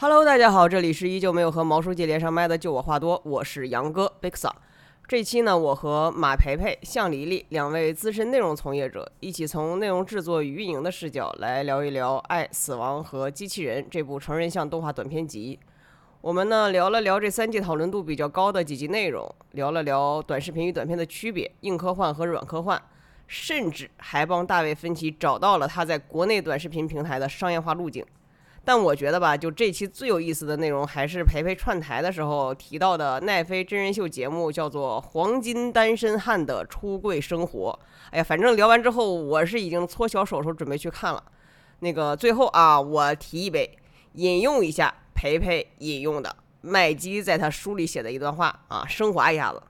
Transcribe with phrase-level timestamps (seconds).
[0.00, 4.48] Hello，大家好，这里是依旧没有和毛书记连上麦的，就我话多，我是杨哥 Big Sa。
[5.08, 15.58] 这期呢，我和马培培、向黎黎两位资深内容从业者一起从内容制作与运营的视角来聊一聊《爱、死亡和机器人》这部成人向动画短片集。
[16.20, 22.80] 我们呢聊了聊这三季讨论度比较高的几集内容，聊了聊短视频与短片的区别，硬科幻和软科幻，
[23.26, 28.06] 甚至还帮大卫芬奇找到了他在国内短视频平台的商业化路径。
[28.68, 37.80] 但我觉得吧，就这期最有意思的内容，还是培培串台的时候提到的奈飞真人秀节目，叫做《黄金单身汉的出柜生活》。
[38.10, 41.24] 哎呀，反正聊完之后，我是已经搓小手手准备去看了。
[41.78, 43.78] 那个最后啊，我提一杯，
[44.12, 49.62] 引用一下培培引用的麦基在他书里写的一段话啊，升华一下子。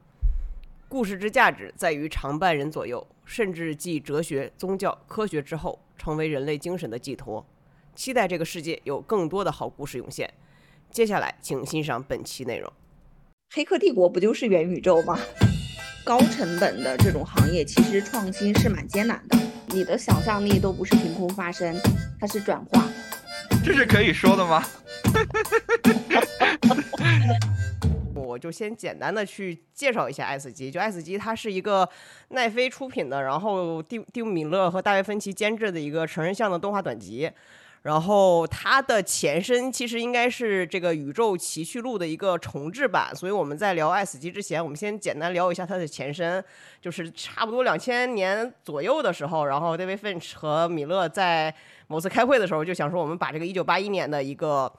[0.89, 7.47] 故事之价值在于常伴人左右，甚至继哲学、宗教、科学之后，成为人类精神的寄托。
[7.99, 10.33] 期待这个世界有更多的好故事涌现。
[10.89, 12.73] 接下来，请欣赏本期内容。
[13.53, 15.19] 黑客帝国不就是元宇宙吗？
[16.05, 19.37] 高成本的这种行业，其实创新是蛮艰难的。
[19.71, 21.75] 你的想象力都不是凭空发生，
[22.21, 22.89] 它是转化。
[23.65, 24.65] 这是可以说的吗？
[28.15, 30.71] 我就先简单的去介绍一下《爱死机》。
[30.73, 31.89] 就《爱死机》，它是一个
[32.29, 37.29] 奈飞出品的，然后蒂蒂姆·米勒和大卫·芬奇监制的一个成人向的动画短集。
[37.89, 46.45] 然后它的前身其实应该是这个《宇宙奇趣录》的一个重制版，所以我们在聊《爱死机》之前，我们先简单聊一下它的前身，
[46.83, 51.55] 就是差不多两千年左右的时候，然后 David Finch 和米勒在
[51.87, 54.71] 某次开会的时候就想说，我们把这个一九八一年的一个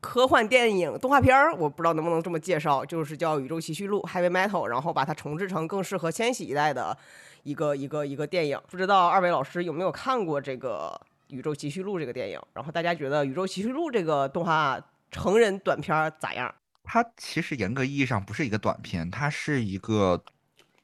[0.00, 6.98] 科幻电影动画片儿，我不知道能不能这么介绍，就是叫《宇宙奇趣录》（Heavy Metal），然后把它重制成更适合千禧一代的
[7.44, 8.60] 一个一个一个电影。
[8.68, 11.00] 不知道二位老师有没有看过这个？
[11.28, 16.54] 《宇宙奇趣录》这个电影，然后大家觉得《宇宙奇趣录》这个动画成人短片咋样？
[16.84, 20.22] 它其实严格意义上不是一个短片，它是一个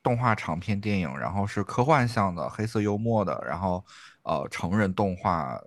[0.02, 3.84] 动画长片电影，然后是科幻向的、黑色幽默的，然后
[4.25, 5.60] 呃成人动画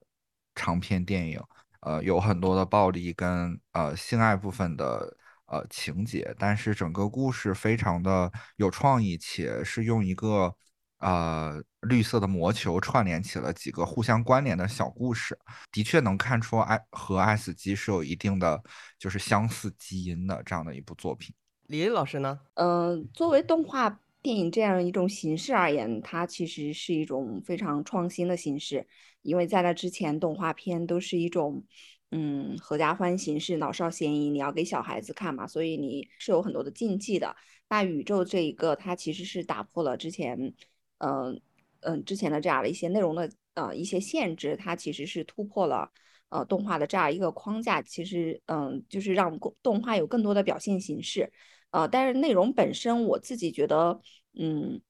[0.53, 1.41] 长片电影，
[1.79, 5.15] 呃有很多的暴力跟呃性爱部分的
[5.45, 10.55] 呃情节，但是整个故事非常的有创意，且是用一个。
[10.99, 15.37] 呃，绿色的魔球串联起了几个互相关联的小故事，
[15.71, 18.63] 的确能看出爱和爱死机是有一定的
[18.97, 21.35] 就是相似基因的这样的一部作品。
[21.67, 22.39] 李李老师呢？
[22.53, 28.87] 嗯，作为动画电影这样一种形式而言，它其实是一种非常创新的形式，
[29.21, 31.63] 因为在那之前，动画片都是一种
[32.11, 37.35] 嗯合家欢形式，老少咸宜，你要给小孩子看嘛，所以你是有很多的禁忌的。
[37.67, 40.53] 那宇宙这一个，它其实是打破了之前。
[40.99, 41.41] 嗯
[41.81, 45.91] 嗯，之前的这样的一些内容的呃一些限制，它其实是突破了
[46.29, 51.31] 呃动画的这样一个框架，其实嗯就是让动画有更多的表现形式，
[51.69, 53.99] 呃，但是内容本身我自己觉得
[54.39, 54.81] 嗯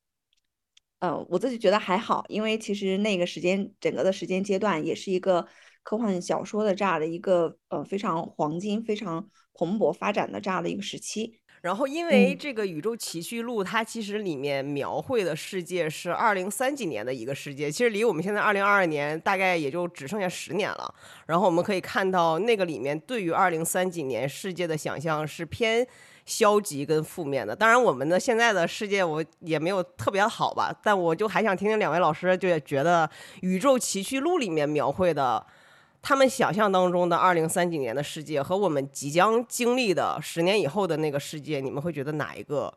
[1.00, 5.46] 呃我自己觉得还好，因为其实那个时间整个的时间阶段也是一个
[5.84, 11.40] 科幻小说的这样的一个呃非常黄金、非常蓬勃发展的这样的一个时期。
[11.66, 20.94] 然后，因为这个《宇宙奇趣录》，它其实里面描绘的世界是二零三几年的一个世界，其实离我们现在二零二二年大概也就只剩下十年了。
[21.26, 25.84] 然后我们可以看到，那个里面对于二零三几年世界的想象是偏
[26.28, 27.56] 消极跟负面的。
[27.56, 33.08] 当然，我们的现在的世界我也没有特别好吧，但我就还想听听两位老师就觉得
[33.42, 35.44] 《宇宙奇趣录》里面描绘的。
[36.08, 42.72] 他们想象当中的二零三几年的世界和我们即将经历的十年以后的那个世界，你们会觉得哪一个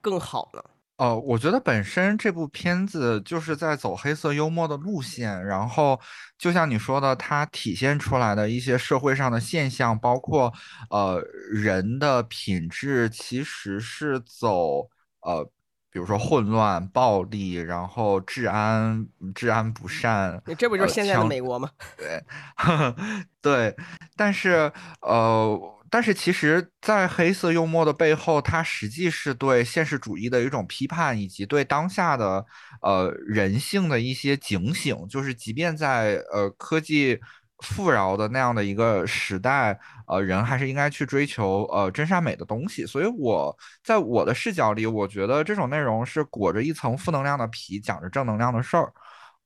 [0.00, 0.60] 更好呢？
[0.96, 6.00] 呃，我觉得本身这部片子就是在走黑色幽默的路线，然后
[6.36, 10.52] 就像你说的，它体现出来的一些社会上的现象，包括
[10.90, 11.22] 呃
[11.52, 14.88] 人的品质，其实是走
[15.20, 15.48] 呃。
[15.92, 21.68] 比如说混乱、暴力，然后治安治安不善，这不就是现在的美国吗？
[21.98, 22.24] 对，
[23.42, 23.76] 对，
[24.16, 25.60] 但是呃，
[25.90, 32.44] 但是其实，在黑色幽默的背后，它实际是对现实主义的一种批判，以及对当下的
[32.80, 34.96] 呃人性的一些警醒。
[35.08, 37.20] 就是即便在呃科技。
[37.62, 42.84] 富饶的那样的一个时代，呃，人还是应该去追求呃真善美的东西。
[42.84, 48.92] 所以我在我的视角里，我觉得这种内容是裹着一层负能量的皮，讲着正能量的事儿。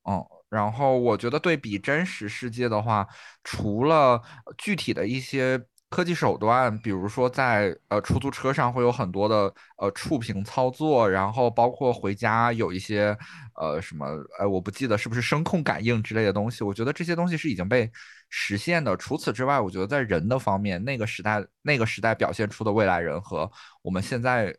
[0.08, 3.06] 嗯，然后我觉得对比真实世界的话，
[3.44, 4.20] 除了
[4.56, 13.16] 具体的一些科技手段，比如说在呃出租车上会有很多的呃触屏操作，然后包括回家有一些
[13.54, 14.04] 呃什么
[14.38, 16.64] 呃我不记得是不是声控感应之类的东西。
[16.64, 17.90] 我觉得这些东西是已经被
[18.28, 18.96] 实现的。
[18.96, 23.50] 除此之外，我觉得在人的方面，那个时代那个时代表现出的未来人和
[23.80, 24.54] 我们现在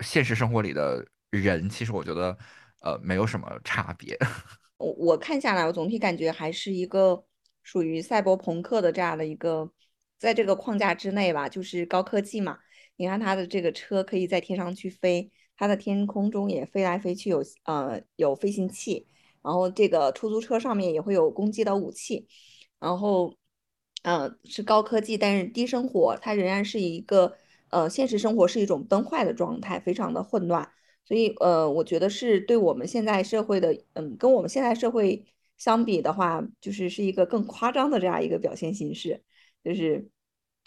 [0.00, 2.36] 现实生活里的人，其实我觉得
[2.82, 4.16] 呃没有什么差别。
[4.76, 7.24] 我我看下来，我总体感觉还是一个
[7.62, 9.70] 属于赛博朋克的这样的一个。
[10.20, 12.58] 在这个框架之内吧，就是高科技嘛。
[12.96, 19.08] 你看它的这个车可以在天上去飞，它的天空中也飞来飞去，有呃有飞行器。
[19.42, 22.28] 然后这个出租车上面也会有攻击的武器。
[22.78, 23.34] 然后，
[24.02, 27.34] 呃，是高科技，但是低生活，它仍然是一个
[27.70, 30.70] 呃现实生活是一种崩坏的状态，非常的混乱。
[31.04, 35.24] 所以呃，我觉得是对我们现在社会的，嗯，跟我们现在社会
[35.56, 39.22] 相比的话，就是是一个更夸张的这样一个表现形式。
[39.64, 40.08] 就是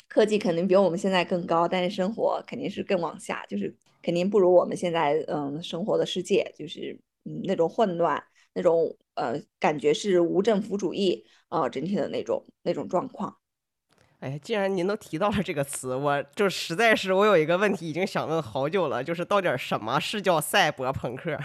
[0.08, 8.24] 科技肯定比我们现在更高，但是生活肯定是更往下，就是肯定不如我们现在嗯生活的世界，就是嗯那种混乱，
[8.54, 13.38] 那种呃感觉是无政府主义啊整体的那种那种状况。
[14.20, 21.38] 哎，既然您都提到了这个词，我就实在是我有一个问题已经想问好久了，就是到底什么是叫赛博朋克？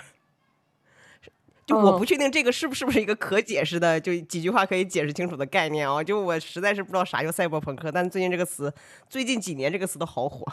[1.69, 6.03] 就我不确定这个是不是不是一个可解释的，就几句话可以解释清楚的概念啊！
[6.03, 8.73] 就我实在是不知道啥叫赛博朋克，但最近这个词，
[9.11, 10.51] 最近几年这个词都好火。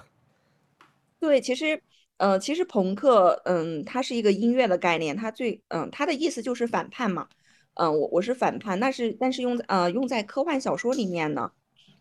[1.18, 1.82] 对，其实，
[2.18, 7.30] 呃，其实朋克，嗯，它是一个音乐的概念，它最，嗯，它的意思就是反叛嘛。
[7.76, 11.50] 嗯，我我是反叛，但是但是用呃用在科幻小说里面呢，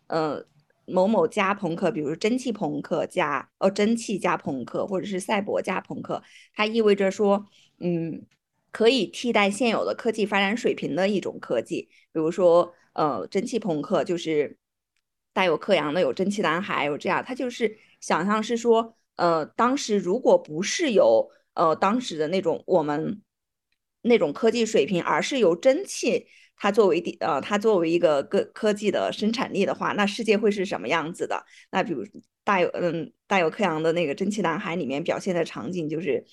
[0.07, 0.45] 呃，
[0.85, 6.21] 某某加朋克，比如蒸汽朋克加哦蒸汽加朋克，或者是赛博加朋克，
[6.53, 7.45] 它意味着说，
[7.79, 8.25] 嗯。
[8.75, 14.57] 可以替代现有的科技发展水平的一种科技，比如说，呃，蒸汽朋克就是
[15.31, 23.21] 带有克洋的，有蒸汽男孩，有这样，他就是想象是说，呃，当时如果不是有呃当时的那种我们
[24.01, 26.27] 那种科技水平，而是由蒸汽
[26.57, 31.45] 它作为第呃它作为一个科科技的生产力的话，那世界会是什么样子的？
[31.71, 32.03] 那比如
[32.43, 36.25] 带有嗯带有克洋的那个蒸汽男孩里面表现的场景就是。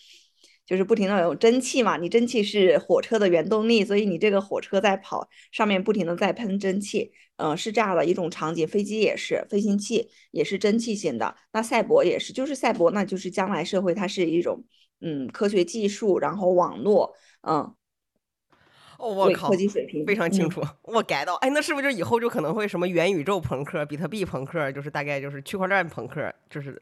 [0.65, 8.67] 就是不停的有蒸汽嘛，你蒸汽是火车的原动力，所以你这个火车在跑，上面不停的在喷蒸汽，嗯，是这样的一种场景。
[8.67, 11.35] 飞机也是，飞行器也是蒸汽型的。
[11.53, 14.65] 那赛博也是，就是赛博，那就是将来社会它是一种，
[15.01, 17.13] 嗯，科学技术，然后网络，
[17.43, 17.75] 嗯，
[18.99, 21.35] 哦，我靠，科技水平非常清楚，我 get 到。
[21.37, 26.81] 哎，那是不是就以后就可能会什么元宇宙朋克、比特币朋克，就是大概就是区块链朋克，就是。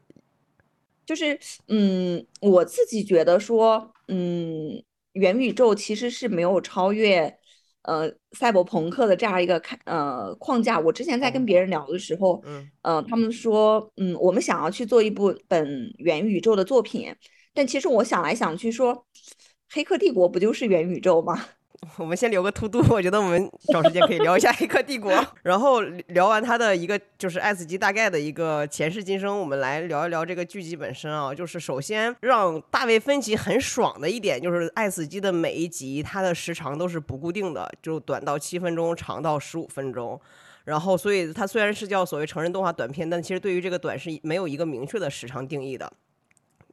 [1.05, 1.37] 就是，
[1.67, 4.81] 嗯，我自己觉得说，嗯，
[5.13, 7.37] 元宇宙其实是没有超越，
[7.81, 10.79] 呃，赛博朋克的这样一个看，呃，框架。
[10.79, 17.13] 我之前在跟别人聊的时候，嗯，呃，他们说，嗯，我们想要去做一部本元宇宙的作品，
[17.53, 18.95] 但其实我想来想去说，
[19.69, 21.45] 《黑客帝国》不就是元宇宙吗？
[21.97, 25.11] 我们先留个 to do，， 我觉得我们找时间可以聊一下《黑客帝国》，
[25.41, 31.33] 然后聊完它的一个就是《爱死机》大概的一个前世今生，我们来聊一聊这个剧集本身啊。
[31.33, 40.19] 就是首先让大卫芬奇很爽的一点，就是《爱死机》的每一集它的时长都是不固定的，就短到七分钟，长到十五分钟。
[40.65, 45.91] 然后，所以它虽然是叫所谓成人动画短片，但其实对于这个短是没有一个明确的时长定义的。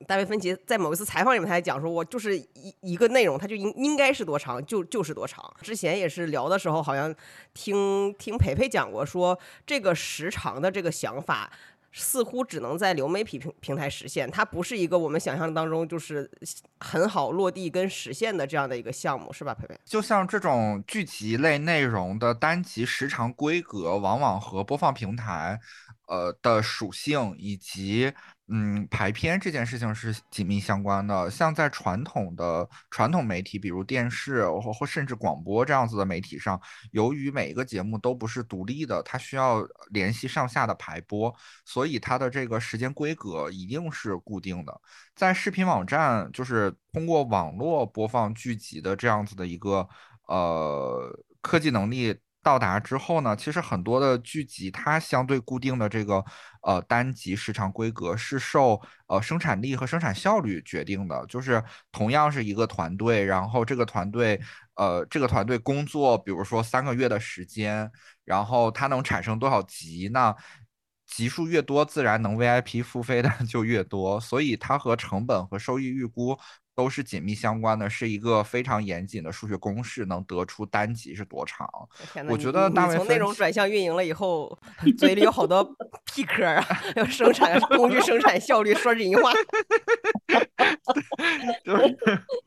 [0.07, 5.45] 大卫芬奇在某一次采访里面，他还讲说，我就是一一个内容，它就应应该是多长，就就是多长。
[5.61, 7.15] 之前也是聊的时候，好像
[7.53, 11.51] 听听培培讲过，说这个时长的这个想法，
[11.91, 16.31] 似乎只能在流媒体平平台实现，它不是一个我们想象当中就是
[16.79, 19.77] 很好落地跟实现的这样的一个项目，是吧，培培？
[19.85, 25.59] 就像这种剧集类内容的单集时长规格，往往和播放平台，
[26.07, 28.13] 呃的属性以及。
[28.51, 31.31] 嗯，排片这件事情是紧密相关的。
[31.31, 36.59] 像在传统的传统媒体，比如电视或或甚至广播这样子的媒体上，
[36.93, 41.35] 由于每一个节目都不是独立的，它需要联系上下的排播，
[41.67, 44.81] 所以它的这个时间规格一定是固定的。
[45.15, 49.87] 在视频网站，就是通过网络播放剧集的这样子的一个
[50.27, 52.19] 呃科技能力。
[52.43, 56.25] 到达之后呢，其实很多的剧集它相对固定的这个
[56.63, 61.27] 呃单集时长规格是受呃生产力和生产效率决定的。
[61.27, 64.41] 就是同样是一个团队，然后这个团队
[64.77, 67.91] 呃这个团队工作，比如说三个月的时间，
[68.25, 70.35] 然后它能产生多少集，那
[71.07, 76.39] 集数越多，自然能 VIP 付费的 就越多，所以它和成本和收益预估。
[76.79, 81.69] 都是紧密相关的，是一个非常严谨的数学公式，能得出单集是多长。
[82.29, 84.57] 我觉得大卫从内容转向运营了以后，
[84.97, 85.69] 嘴里有好多
[86.05, 89.33] P 科啊，要生产工具生产效率说人话。
[91.65, 91.99] 就是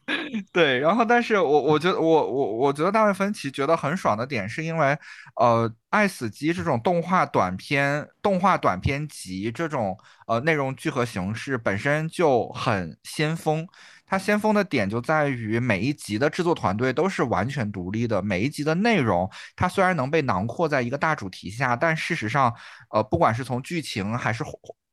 [0.54, 4.98] 对，然后但是我我觉得我我我觉得大卫芬奇觉得很爽的点是因为，
[5.36, 9.98] 呃，《爱死机》这种动画短片、动画短片集这种
[10.28, 13.68] 呃内容聚合形式本身就很先锋。
[14.12, 22.54] 它先锋的点就在于每一集的制作团队都是完全独立的，每一集的内容它虽然能被囊括在一个大主题下，但事实上，
[22.90, 24.44] 呃，不管是从剧情还是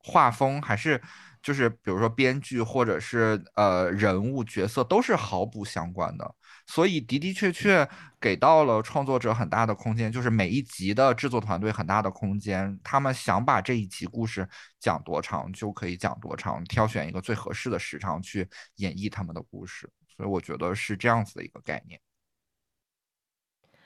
[0.04, 1.02] 画风还是。
[1.40, 6.34] 就是比如说编剧或者是呃人物角色都是毫不相关的，
[6.70, 7.88] 所以的的确确
[8.20, 14.46] 给到了创作者很大的空间，就是每一集的制作团队很大的空间，他们想把这一集故事
[14.78, 18.46] 讲多长就可以讲多长，挑选一个最合适的时长去
[18.76, 21.98] 演绎他们的故事，所以我觉得是这样子的一个概念。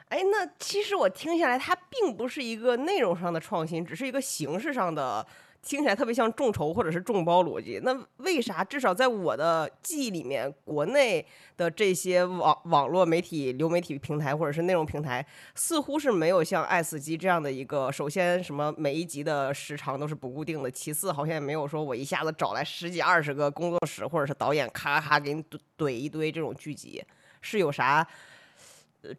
[0.08, 5.24] 哎，那其实我听下来，它并不是一个内容上的创新，只是一个形式上的。
[5.62, 11.24] 听起来特别像众筹或者是众包逻辑，那为啥至少在我的记忆里面，国内
[11.56, 27.04] 的这些网网络媒体、流媒体平台或者是内容平台，似乎是没有像爱死机这样的一个，首先什么每一集的时长都是不固定的，其次好像也没有说我一下子找来十几二十个工作室或者是导演咔咔给你怼怼一堆这种剧集，
[27.40, 28.04] 是有啥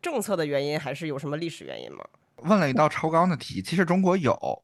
[0.02, 2.04] 政策的原因，还是有什么历史原因吗？
[2.38, 4.62] 问了一道超纲的题，其实中国有。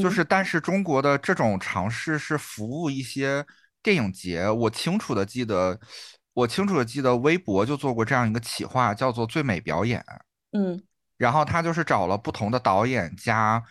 [0.00, 3.44] 就是，但是中国的这种尝试是服务一些
[3.82, 4.48] 电影节。
[4.48, 5.78] 我清楚的记得，
[6.32, 10.02] 我清楚的记得，微博就做过这样一个企划，叫做“最美表演”。
[10.56, 10.82] 嗯，
[11.18, 13.62] 然后他就是找了不同的导演加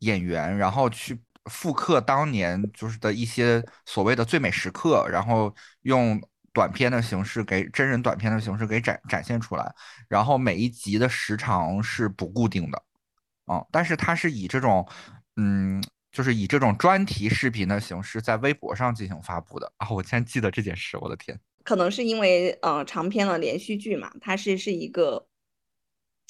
[0.00, 6.20] 演员，然后去复刻当年就是的一些所谓的最美时刻，然后用
[6.52, 9.74] 短片的形式给真人短片的形式给展展现出来。
[10.08, 12.82] 然后每一集的时长是不固定的，
[13.50, 14.86] 嗯，但是它是以这种。
[15.40, 15.80] 嗯，
[16.10, 19.88] 就是以这种专题视频的形式在微博上进行发布的啊！
[19.88, 21.38] 我竟然记得这件事，我的天！
[21.62, 25.28] 可能是因为呃长篇的连续剧嘛，它是是一个，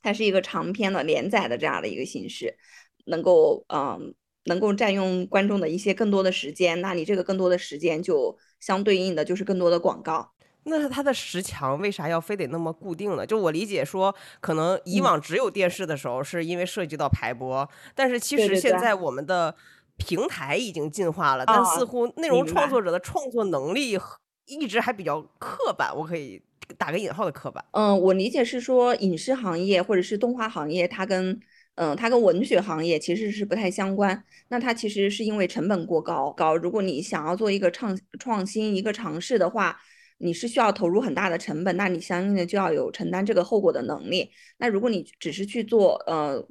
[0.03, 2.59] 它是一个长篇的连载的这样的一个形式，
[3.07, 10.35] 能够嗯能够占用观众的一些更多的时间，那你这个更多的时间就相对应的就是更多的广告。
[10.69, 13.27] 那它的十强为啥要非得那么固定呢？
[13.27, 19.55] 就我理解说，可能以往只有电视的时候，是因为涉及到排播，但是其实现在我们的
[19.97, 23.99] 平台已经进化了，但似乎内容创作者的创作能力
[24.47, 26.43] 一直还比较刻板，我可以
[26.77, 27.65] 打个引号的刻板。
[27.73, 31.39] 嗯，我理解是说，影视行业或者是动画行业，它跟
[31.77, 34.25] 嗯它跟文学行业其实是不太相关。
[34.49, 39.79] 那它其实是因为成本过高高，如果你想要做一个创创新一个尝试的话。
[40.19, 44.31] 你是需要投入很大的成本，那你相应的就要有承担这个后果的能力。
[44.59, 46.45] 那如果你只是去做，呃，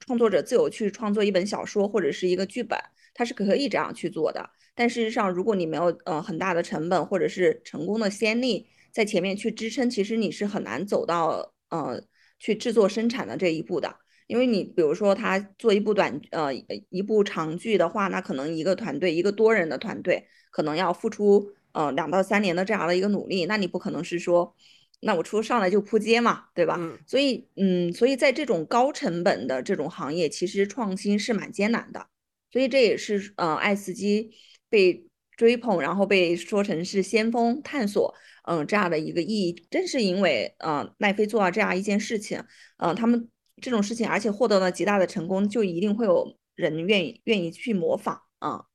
[0.00, 2.78] 创作者自由去创作一本小说或者是一个剧本，
[3.14, 4.50] 它是可以这样去做的。
[4.74, 12.02] 但事实上，如果你没有呃很大的成本或者是成功的先例在前面去支撑，其实你是很难走到呃
[12.38, 13.96] 去制作生产的这一步的。
[14.26, 16.52] 因为你比如说他做一部短呃
[16.90, 21.50] 一部长剧的话，那可能一个团队一个多人的团队可能要付出。
[21.74, 24.56] 呃，两到三年的这样的一个努力，那你不可能是说，
[25.00, 26.78] 那我出上来就扑街嘛，对吧？
[27.06, 32.06] 所以，嗯，所以在这种高成本的这种行业，其实创新是蛮艰难的。
[32.50, 34.30] 所以这也是呃，爱斯基
[34.70, 35.04] 被
[35.36, 38.14] 追捧，然后被说成是先锋探索，
[38.44, 39.66] 嗯，这样的一个意义。
[39.68, 42.40] 正是因为呃，奈飞做了这样一件事情，
[42.76, 43.28] 嗯，他们
[43.60, 48.66] 这种事情，而且获得了极大的成功，就一定会有人愿意愿意去模仿啊。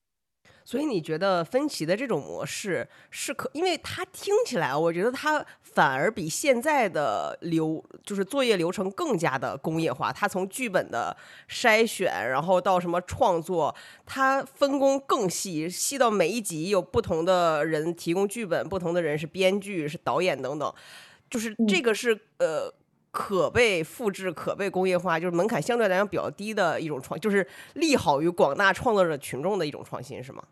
[0.70, 3.50] 所以你觉得分歧的这种模式是可？
[3.54, 10.14] 因为它听起来，我觉得它反而比现在的流就是作业流程更加的工业化。
[10.14, 11.18] 它从剧本的
[11.50, 20.72] 筛选，然后到什么创作，它分工更细，细到每一集有不同的人提供剧本，不同的人是编剧、是导演等等。
[21.32, 22.72] 就是这个是呃
[23.10, 30.44] 可被复制、可被工业化，就是门槛相对来讲比较低的一种创，就是利好于广大创作者群众的一种创新，是吗？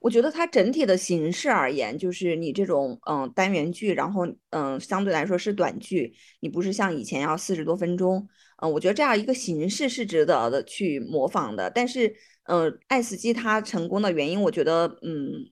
[0.00, 8.28] 我觉得它整体的形式而言，就是你这种嗯单元剧，然后嗯相对来说是短剧，你不是像以前要四十多分钟，
[8.62, 11.70] 嗯，我觉得这样一个形式是值得的去模仿的。
[11.70, 15.50] 但是，嗯，爱死机它成功的原因，我觉得嗯，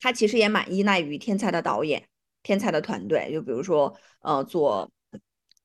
[0.00, 2.04] 它其实也蛮依赖于天才的导演、
[2.42, 4.90] 天才的团队，就比如说呃做。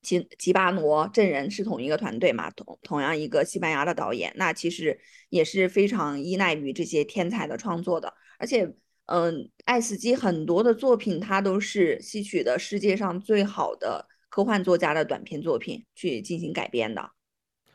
[0.02, 2.50] 吉吉巴罗证人是同一个团队嘛？
[2.50, 8.14] 同同样一个西班牙的导演，那其实也是非常依赖于这些天才的创作的。
[8.38, 8.72] 而且，
[9.06, 17.10] 嗯，爱斯基很多的作品，它都是吸取的世界上最好的科幻作家的短篇作品去进行改编的。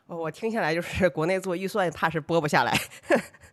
[0.06, 2.78] 哦我听下来就是国内做预算，怕是播不下来。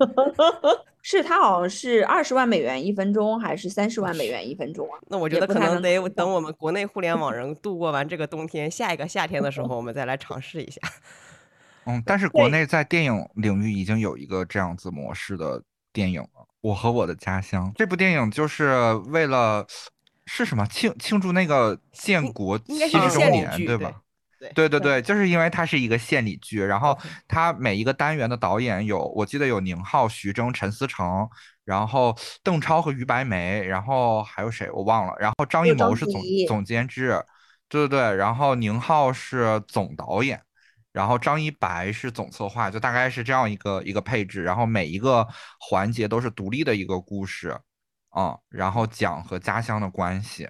[1.04, 5.00] 是它好像是二十万美元一分钟，还是三十万美元一分钟啊？
[5.08, 10.80] 那我觉得可能得等我们国内互联网人度过完这个冬天，下一个夏天的时候，我们再来尝试一下。
[11.86, 16.28] 嗯， 但是国内在电影领域已经有一个这样子模式的电影了，
[16.62, 19.66] 《我和我的家乡》这部电影就是为了
[20.28, 24.02] 是什么庆庆祝那个建国七十周年，对吧？
[24.56, 31.30] 对对对，就是因为它是一个献礼剧，然后它每一个单元的导演有，我记得有宁浩、徐峥、陈思诚，
[31.64, 37.24] 然后邓超和于白眉，然后还有谁我忘了，然后张艺谋是总总监制，
[37.70, 40.42] 对对对，然后宁浩是总导演，
[40.92, 45.28] 然后张一白是总策划，就大概是这样一个一个配置，然后每一个
[45.60, 47.58] 环节都是独立的一个故事，
[48.18, 50.50] 嗯，然后讲和家乡的关系。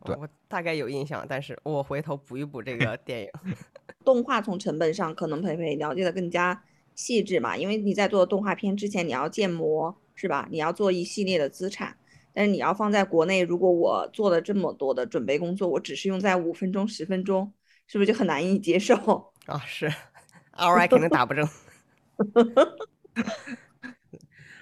[0.00, 3.30] 我大概有印象，但是我回头补一补这个 电影。
[4.04, 6.62] 动画从成本上可能培培了解的更加
[6.94, 10.48] 细致嘛，因为你在做动画片之前你要建模是吧？
[10.50, 11.96] 你要做一系列的资产，
[12.32, 17.52] 但是你要放在国内，如果我做了这么多的准备工作，我只是用在五分钟、十分钟，
[17.86, 18.94] 是不是就很难以接受
[19.46, 19.58] 啊？
[19.66, 19.92] 是，
[20.56, 21.46] ROI 肯定打不正。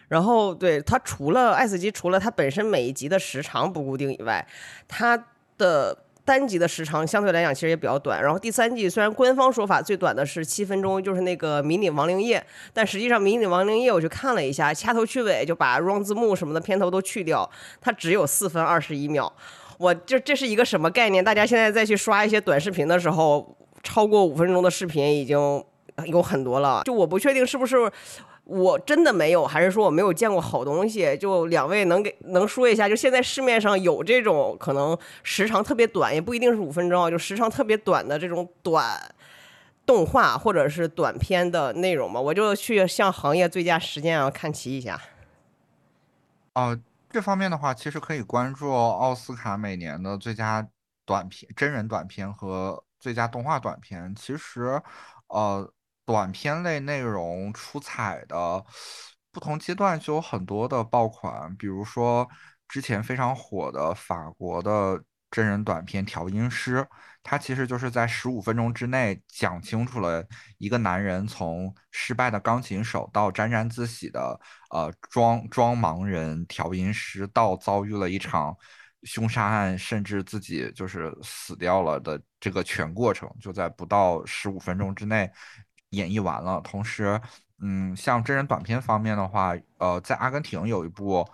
[0.09, 4.47] 然后，对它除了爱死机，除了它本身每一集的时长不固定以外，
[4.88, 5.23] 它
[5.59, 8.23] 的单集的时长相对来讲其实也比较短。
[8.23, 17.49] 然后第三季虽然官方说法最短的是七分钟，就是那个迷你亡灵夜，但实际上迷你亡灵夜我去看了一下，掐头去尾就把 run 字幕什么的片头都去掉，
[17.81, 19.33] 它只有四分二十一秒。
[19.79, 21.23] 我这这是一个什么概念？
[21.23, 25.38] 大家现在再去刷一些短视频的时候，超过五分钟的视频已经
[26.07, 26.83] 有很多了。
[26.85, 27.77] 就我不确定是不是。
[28.49, 31.14] 我真的没有，还是说我没有见过好东西？
[31.19, 39.14] 就两位能给能说一下，就现在市面上有这种可能时长特别短，也不一定是五分钟啊，就时长特别短的这种短
[39.85, 42.19] 动画或者是短片的内容吗？
[42.19, 44.99] 我就去向行业最佳时间啊看齐一下。
[46.55, 50.67] 哦，这方面的话，其实可以关注奥斯卡每年的最佳
[51.05, 54.14] 短片、真人短片和最佳动画短片。
[54.17, 54.81] 其实，
[55.26, 55.71] 呃。
[56.09, 58.65] 短片类内容出彩的，
[59.31, 62.27] 不同阶段就有很多的爆款，比如说
[62.66, 66.77] 之前非常火的法国的真人短片《调音师》，
[67.23, 70.25] 它其实就是在十五分钟之内讲清楚了
[70.57, 74.40] 一个男人从失败的钢琴手到沾沾自喜的
[74.71, 78.57] 呃装装盲人调音师，到遭遇了一场
[79.03, 85.31] 凶杀案，甚至自己就是死掉了的这个全过程，就在不到十五分钟之内。
[85.90, 87.20] 演绎完了，同时，
[87.61, 91.27] 嗯，像真人短片方面的话，呃，在阿根廷有一部，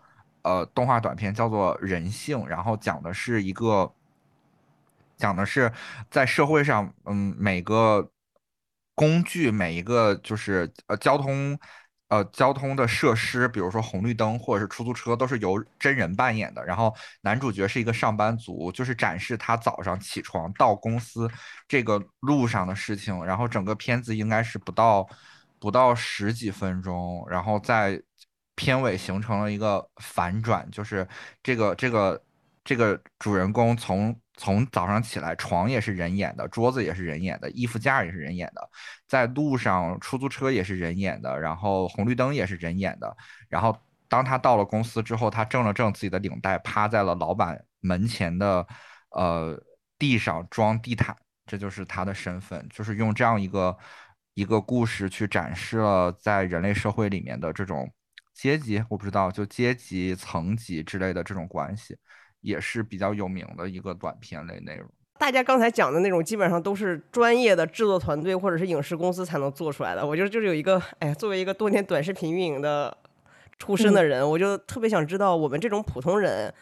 [0.43, 3.93] 呃，动画短片叫做《人性》，然后讲的是一个，
[5.17, 5.73] 讲的是
[6.11, 8.11] 在社会上，嗯，每个
[8.95, 11.59] 工具，每一个就是呃交通。
[12.09, 16.65] 呃，交通的设施，比如说红绿灯或者是出租车，都是由真人扮演的。
[16.65, 21.29] 然后男主角是一个上班族，就是展示他早上起床到公司
[21.67, 23.25] 这个路上的事情。
[23.25, 25.09] 然后整个片子应该是不到
[25.59, 28.01] 不到十几分钟，然后在
[28.55, 31.09] 片尾形成了一个反转，就是
[31.43, 32.23] 这个这个
[32.63, 34.15] 这个主人公从。
[34.37, 38.69] 从早上起来，床也是人演的，桌子也是人演的，衣服架也是人演的，
[39.15, 43.17] 在路上，出租车也是人演的，然后红绿灯也是人演的。
[43.49, 43.77] 然后
[44.09, 48.67] 当他到了公司之后，他正了正自己的领带，趴在了老板门前的
[49.11, 49.57] 呃
[49.97, 53.79] 地上装地毯，这就是他的身份，就是用这样一个
[54.35, 57.89] 一个故事去展示了在人类社会里面的这种
[58.35, 61.97] 阶级，我不知道就阶级层级之类的这种关系。
[62.41, 64.91] 也是比较有名的一个短片类内容。
[65.25, 70.07] 大家刚才讲的那种，基本上都是专业的制作团队或者是影视公司才能做出来的。
[70.07, 72.95] 我觉得就是有一个，哎呀，作为一个多年短视频运营的
[73.59, 76.53] 出身的人，我就特别想知道，我们这种普通人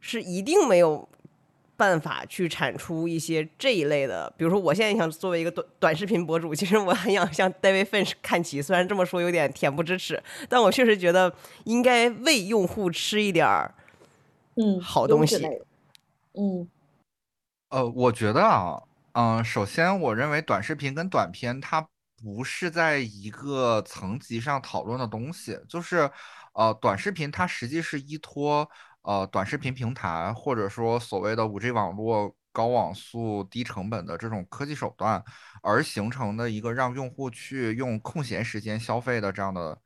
[0.00, 1.08] 是一定没有
[1.78, 4.30] 办法去产出一些这一类的。
[4.36, 8.60] 比如说，我现在想作为一个短短视频博主，其实我很想向 David Finch 看齐。
[8.60, 11.32] 虽然这么说有点恬不知耻，但我确实觉得
[11.64, 13.74] 应该为用户吃一点儿。
[14.56, 15.42] 嗯，好东西。
[16.34, 16.68] 嗯，
[17.70, 21.86] 呃，我觉得啊，嗯，首先，我认为短视频跟短片它
[22.20, 25.56] 不是在一个层级上讨论的东西。
[25.68, 26.10] 就是，
[26.54, 28.68] 呃，短视频它实际是依托
[29.02, 35.22] 呃短视频平台或者说所谓的五 G 网络、高网速、低成本的这种科技手段
[35.62, 39.78] 而形成的一个让用户去用空闲时间消费的这样的。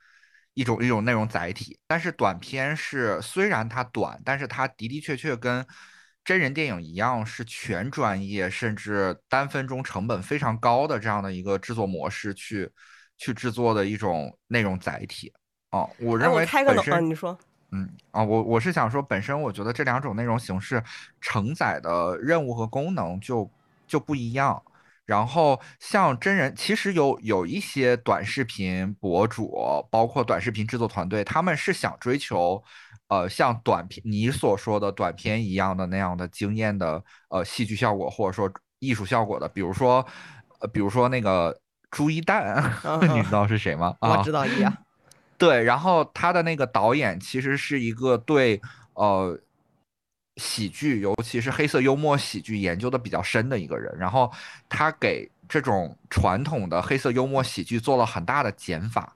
[0.57, 5.67] 一种一种内容载体，但是短片是虽然它短，但是它的的确确跟
[6.25, 12.69] 真人电影一样，是全专业甚至单分钟成本非常高的这样的一个制作模式去
[13.15, 15.31] 去制作的一种内容载体。
[15.69, 17.37] 哦，我认为开个脑，你说，
[17.71, 20.83] 嗯啊，我我是想说，本身我觉得这两种内容形式
[21.21, 23.49] 承载的任务和功能就
[23.85, 24.61] 就不一样。
[25.05, 29.53] 然后像真人，其实有有一些短视频博主，
[29.91, 32.63] 包括短视频制作团队，他们是想追求，
[33.07, 39.47] 呃，像短片你所说的短片一样的那样的惊艳的呃戏剧效果，或者说艺术效果的。
[39.47, 40.05] 比如说，
[40.59, 41.57] 呃，比如说那个
[41.91, 42.63] 朱一蛋，
[43.13, 43.95] 你知道是谁吗？
[44.01, 44.75] 我知道一样。
[45.37, 48.61] 对，然后他的那个导演其实是一个对
[48.93, 49.39] 呃。
[50.37, 54.29] 喜剧，尤其是黑色幽默喜剧研究的比较深的一个人，然后
[54.67, 59.14] 他给这种传统的黑色幽默喜剧做了很大的减法，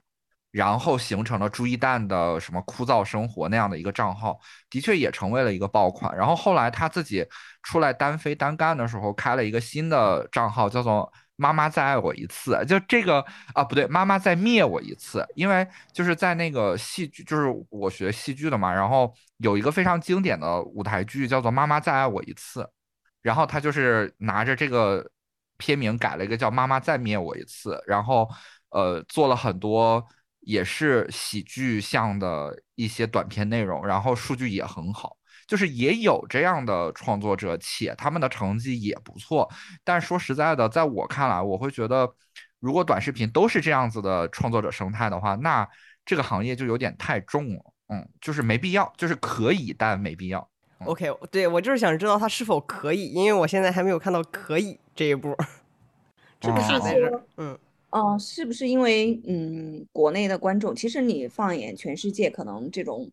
[0.50, 6.16] 然后形成了朱一蛋的什么枯燥生活那样的一个账号，的确也成为了一个爆款。
[6.16, 7.26] 然后后来他自己
[7.62, 11.12] 出来单飞单干的时候，开了一个新的账号，叫做。
[11.40, 22.62] 妈妈再爱我一次，就这个啊，不对，妈妈再灭我一次，因为就是在那个戏剧，就是我学戏剧的嘛，然后有一个非常经典的舞台剧叫做《妈妈再爱我一次》，
[23.22, 25.10] 然后他就是拿着这个
[25.56, 28.28] 片名改了一个叫《妈妈再灭我一次》，然后
[28.68, 30.06] 呃做了很多
[30.40, 35.16] 也是喜剧向的一些短片内容，然后数据也很好。
[35.46, 39.50] 就是也有这样的创作者，且他们的成绩也不错。
[39.82, 42.08] 但说实在的，在我看来，我会觉得，
[42.60, 45.68] 如果短视频都是这样子的创作者生态的话，那
[46.06, 47.64] 这个行业就有点太重了。
[47.88, 50.48] 嗯，就是没必要，就是可以，但没必要。
[50.84, 55.36] OK，对我就是想知道他是否可以，因为我现在还没有看到可以这一步。
[56.38, 57.58] 这个是在这
[57.90, 63.10] 嗯哦，是不是因为嗯，国内的观众，其实你放眼全世界，可能这种。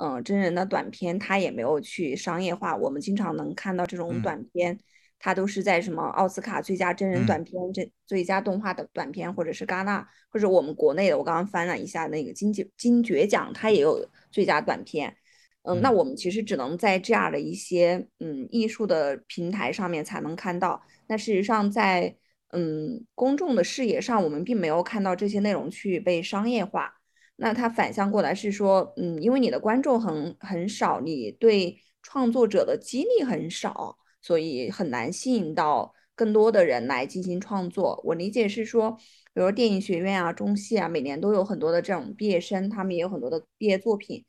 [0.00, 2.76] 嗯，真人的短片他也没有去商业化。
[2.76, 4.78] 我们经常能看到这种短片，
[5.18, 11.18] 它都是在什么奥斯卡最佳真人短片、这最佳动画的短片，或者是戛纳，或者我们国内的。
[11.18, 15.16] 我刚刚翻了一下那个金爵金爵奖，它也有最佳短片。
[15.62, 20.80] 嗯，那我们其实只能在这样的一些嗯艺术的平台上面才能看到。
[21.08, 22.14] 那事实上，在
[22.52, 26.94] 嗯公众的视野上，我们并没有看到这些内容去被商业化。
[27.36, 38.00] 那它反向过来是说，嗯，因为你的观众很很少，你对创作者的激励很少，所以很难吸引到更多的人来进行创作。
[38.04, 38.90] 我理解是说，
[39.32, 44.24] 比如电影学院啊、中戏啊，每年都有很多的这种毕业生，他们也有很多的毕业作品，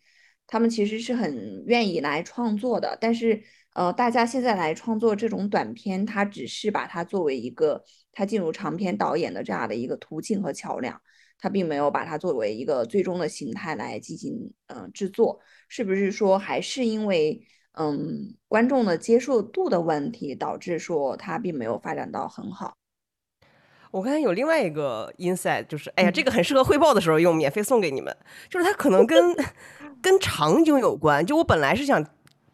[0.45, 2.95] 他们其实是很愿意来创作的。
[3.01, 3.41] 但是，
[3.73, 11.01] 呃，大家现在来创作这种短片，它只是把它作为一个他进入长篇导演的这样的一个途径和桥梁。
[11.41, 17.41] 他并没有把它作为一个最终的形态来进行嗯制作，是不是说还是因为
[17.77, 22.75] 嗯观众的接受度的问题导致说它并没有发展到很好？
[23.91, 28.13] 我刚才有另外一个 insight，就是哎呀，这个很适合汇报的时候用，免费送给你们。
[28.49, 29.33] 就是它可能跟
[30.03, 31.25] 跟场景有关。
[31.25, 32.05] 就我本来是想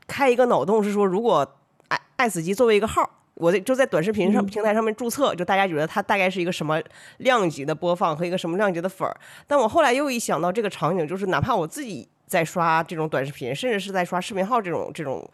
[0.05, 3.23] 开一个脑洞，是说如果爱爱死机作为一个号。
[3.35, 6.81] 我就在短视频上平台上面注册，就大家觉得它大概是一个什么
[7.17, 9.15] 量级的播放和一个什么量级的粉儿。
[9.45, 15.29] 但我后来又一想到这个场景，就是哪怕我自己在刷这种短视频，甚至是在刷视频号这种这种，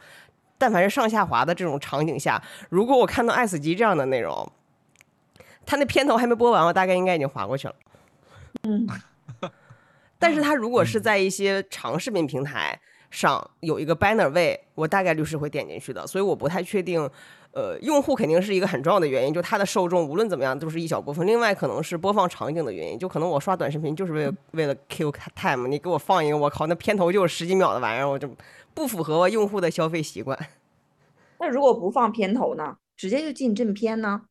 [0.57, 4.51] 但凡是上下滑的这种场景下，如果我看到爱死机这样的内容，
[5.63, 7.75] 它那片头还没播完，我大概应该已经划过去了。
[8.63, 8.87] 嗯，
[10.17, 12.79] 但是它如果是在一些长视频平台
[13.11, 17.07] 上有一个 banner 位，我大概率是会点进去的，所以我不太确定。
[17.53, 21.27] 呃，用户肯定是一个很重要的原因，就它的受众无论怎么样都是一小部分。
[21.27, 28.29] 另外，可能是播放场景的原因，就可能我刷短视频就是为了为了 kill time，你给我放一个，我靠，那片头就是十几秒的玩意儿，我就
[28.73, 30.39] 不符合用户的消费习惯。
[31.39, 32.77] 那如果不放片头呢？
[32.95, 34.21] 直接就进正片呢？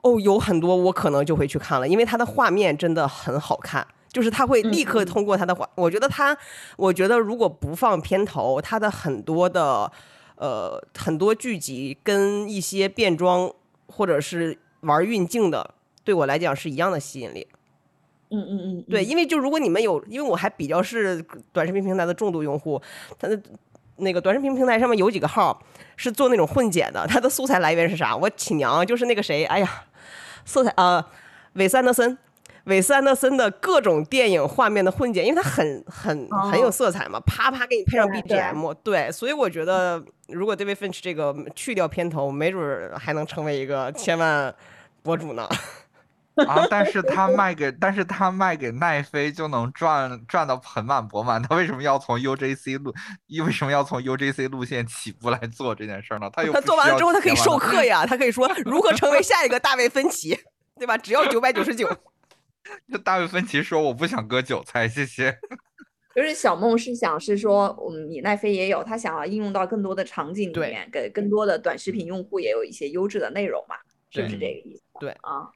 [0.00, 6.34] 哦，有很多我可能就会去看了，因为它的画面真的很好看，就是它会立刻通过它的画，我觉得它，
[6.78, 9.92] 我觉得如果不放片头，它的很多的。
[10.40, 13.52] 呃，很多剧集跟一些变装
[13.86, 17.46] 或者是玩运镜的，对我来讲是一样的吸引力。
[18.30, 21.22] 嗯嗯嗯，对，因为就如果你们有，因为我还比较是
[21.52, 22.80] 短视频平台的重度用户，
[23.18, 23.38] 他的
[23.96, 25.62] 那个短视频平台上面有几个号
[25.96, 28.16] 是做那种混剪的，它的素材来源是啥？
[28.16, 29.84] 我亲娘就是那个谁，哎呀，
[30.46, 31.06] 色彩啊，
[31.52, 32.16] 韦斯安德森。
[32.64, 44.54] 韦斯安德森的各种电影画面的混剪，因为它很很很有色彩嘛，啪啪给你配上 BGM，对，所以我觉得如果 David Finch 这个去掉片头，没准还能成为一个千万
[45.02, 45.48] 博主呢。
[46.46, 52.94] 啊，但是他卖给， 但是他卖给奈飞就能赚赚到盆满钵满，他为什么要从 UJC 路，
[53.44, 56.30] 为什么要从 UJC 路线起步来做这件事呢？
[56.32, 60.38] 他又他做完了之后，他可以授课呀，呀，他可以说如何成为下一个大卫芬奇，
[60.78, 60.96] 对吧？
[60.96, 61.86] 只要九百九十九。
[62.92, 65.38] 就大卫芬奇说我不想割韭菜，谢谢。
[66.14, 73.76] 就是小梦是想是说，嗯，米奈飞也有，他想要应用到更多的场景里面，给更多的短视频用户也有一些优质的内容嘛，
[74.10, 74.82] 是不是这个意思？
[74.98, 75.48] 对啊，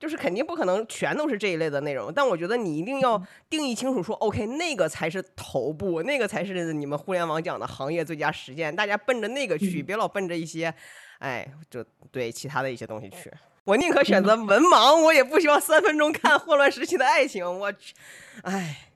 [0.00, 10.74] 就是肯定不可能全都是这一类的内容，但我觉得你一定要定义清楚，说 OK，那个才是头部，那个才是你们互联网讲的行业最佳实践，大家奔着那个去，别老奔着一些，
[11.20, 13.32] 哎，就对其他的一些东西去。
[13.64, 17.44] 我宁可选择文盲，我也不希望三分钟看混乱时期的爱情。
[17.44, 17.94] 我去，
[18.42, 18.90] 哎。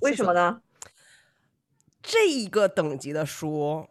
[0.00, 0.62] 为什么呢？
[2.02, 3.86] 这一个等级的书，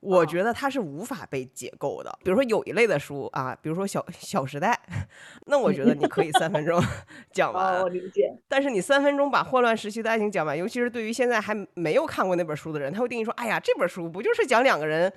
[0.00, 2.18] 我觉得它是无法被解构的。
[2.24, 4.80] 比如说有一类的书啊，比如说《小小时代》，
[5.46, 6.82] 那我觉得你可以三分钟
[7.32, 7.82] 讲完。
[7.82, 8.32] 我理解。
[8.48, 15.12] 但是你三分钟把混乱时期的爱情讲完，尤其是对于现在还没有看过那本书的人，他会定义说：“哎呀，这本书不就是讲两个人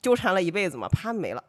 [0.00, 1.42] 纠缠了一辈子吗？”啪没了。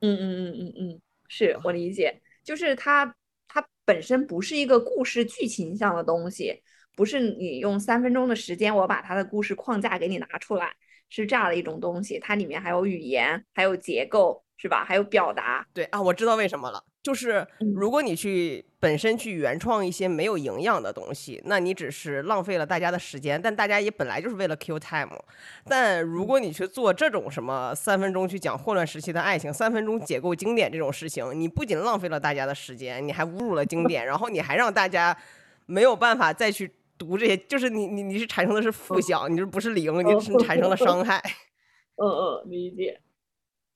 [0.00, 3.14] 嗯嗯嗯嗯嗯，是我理解，就是它
[3.46, 6.62] 它本身不是一个故事剧情向的东西。
[6.96, 10.74] 不是你用三分钟的时间，我把它的故事框架给你拿出来，
[11.08, 12.18] 是这样的一种东西。
[12.18, 14.84] 它里面还有语言，还有结构，是吧？
[14.84, 15.66] 还有表达。
[15.72, 16.84] 对啊，我知道为什么了。
[17.02, 23.40] 就是如果你去本身去原创一些没有营养的东西，那你只是浪费了大家的时间。
[23.40, 25.18] 但大家也本来就是为了 Q time。
[25.64, 35.16] 但如果你去做这种什么三分钟去讲混乱时期的爱情，三分钟解构经典这种事情，你不仅浪费了大家的时间，你还侮辱了经典，然后你还让大家
[35.64, 36.70] 没有办法再去。
[36.98, 41.22] 读这些就是你你你是产生的是负向，你这不是零，你是产生了伤害。
[41.94, 43.00] 嗯嗯，理解。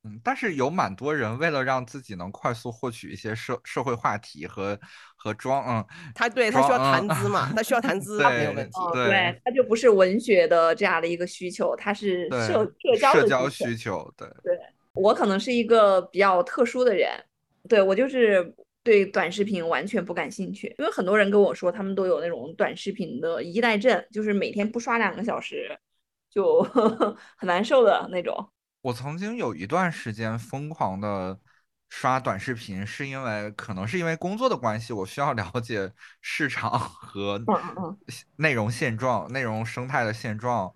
[0.05, 4.79] 嗯，但是有蛮多人为了让自己能快速获取一些社社会话题和
[5.17, 8.73] 和装，嗯，他对他需要谈资嘛，他需要谈 资没有问题。
[8.93, 14.13] 对，他就不是文学的这样的一个需求，他是社社交社交需求。
[14.17, 14.59] 对对，
[14.93, 17.11] 我可能是一个比较特殊的人，
[17.69, 18.55] 对我就是。
[18.85, 25.79] 对短视频完全不感兴趣，因为很多人跟我说，他们都有那种短视频的依赖症，就是每天不刷两个小时
[26.29, 26.61] 就
[27.39, 28.51] 很难受的那种。
[28.83, 31.39] 我曾经有一段时间疯狂的
[31.89, 35.91] 刷短视频，是因为可能是因为工作的关系，我需要了解
[36.21, 37.43] 市场和
[38.37, 40.71] 内容现状、内容生态的现状。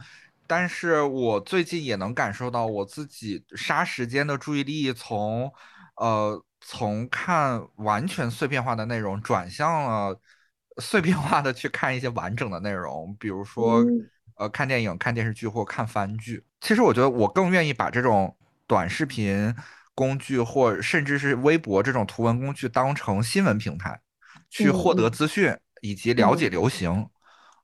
[0.47, 5.53] 但是我最近也能感受到，我自己杀时间的注意力从
[5.97, 6.42] 呃。
[6.69, 10.21] 从看完全碎片化的内容，转向了
[10.79, 13.85] 碎片化的去看一些完整的内容，比如说，
[14.37, 16.44] 呃，看电影、看电视剧或看番剧。
[16.61, 19.55] 其实我觉得我更愿意把这种短视频
[19.94, 24.01] 工具，或甚至是微博这种图文工具当成新闻平台，
[24.51, 27.09] 去获得资讯以及了解流行。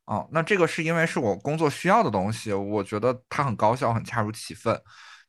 [0.05, 4.81] 哦，那这个是因为是我工作需要的东西，我觉得它很高效，很恰如其分。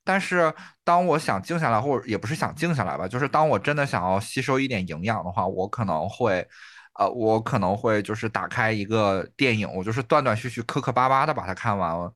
[0.04, 0.54] 但是，
[0.84, 6.46] 当我想静下来，或者也不是想静下来吧，就是当我真的想要吸收一点营养的话，我可能会，
[6.96, 12.12] 呃，我可能会就是打开一个电影，我就是断断续续、磕磕巴巴的把它看完，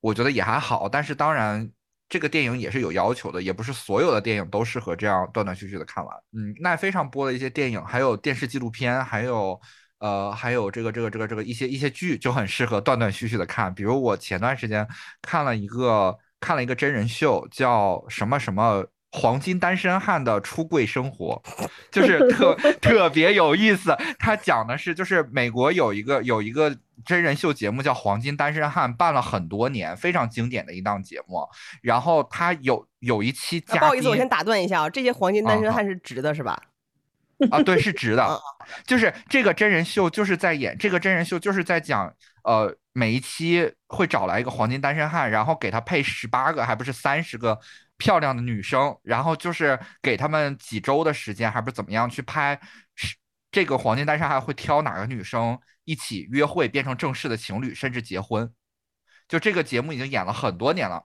[0.00, 0.88] 我觉得也还好。
[0.88, 1.70] 但是当然，
[2.08, 6.16] 这个电影也是有要求的，也不是所有的电影都适合这样断断续续的看完。
[6.32, 9.60] 嗯，奈飞上播的一些电影，还有电视纪录片，还有
[9.98, 13.74] 呃，还有这个这个这个这个一些一些剧，就很适合断断续续的看。
[13.74, 14.86] 比如我前段时间
[15.22, 16.16] 看了一个。
[16.40, 21.42] 看了一个真人秀，叫什么什么黄金单身汉的出柜生活，
[21.90, 23.96] 就是特 特别有意思。
[24.18, 31.48] 他讲的是，就是美国有一个有一个真人秀节目叫《黄金单身汉》，办了很多年，非常经典的一档节目。
[31.80, 36.60] 然后他有有一期，不好意思，我先打断一下啊，这些黄金单身汉是直的，是吧？
[37.50, 38.40] 啊，对，是直的，
[38.84, 47.56] 就是这个真人秀就是在演这个真人秀，就是在讲，呃，每一期会找来一个黄金单身汉，然后给他配十八个，还不是三十个
[47.98, 52.58] 漂亮的女生，然后就是给他们几周的时间，还不是怎么样去拍，
[52.94, 53.14] 是
[53.52, 58.50] 这个黄金单身汉会挑哪个女生一起约会，变成正式的情侣，甚至结婚，
[59.28, 61.04] 就这个节目已经演了很多年了，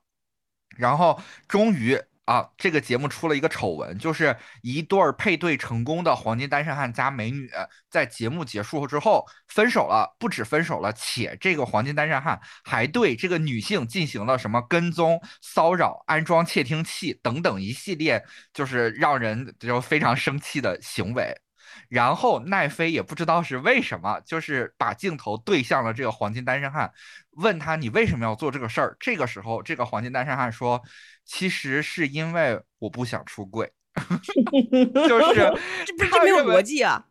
[0.78, 2.02] 然后终于。
[2.26, 7.50] 啊，这个节目出了一个丑闻，就是一对儿配对成功的黄金单身汉加美女，
[7.90, 21.43] 在节目结束之后分手了，不止分手了，且这个黄金单身汉还对这个女性进行了什么跟踪、骚扰、安装窃听器等等一系列，就是让人就非常生气的行为。
[21.90, 26.92] 然后奈飞也不知道是为什么，就是把镜头对向了这个黄金单身汉，
[27.32, 28.98] 问他你为什么要做这个事儿？
[29.00, 30.82] 这个时候，这个黄金单身汉说。
[31.26, 33.72] 其实是因为我不想出柜，
[35.08, 35.34] 就是
[35.88, 37.06] 这不是这没有逻辑啊。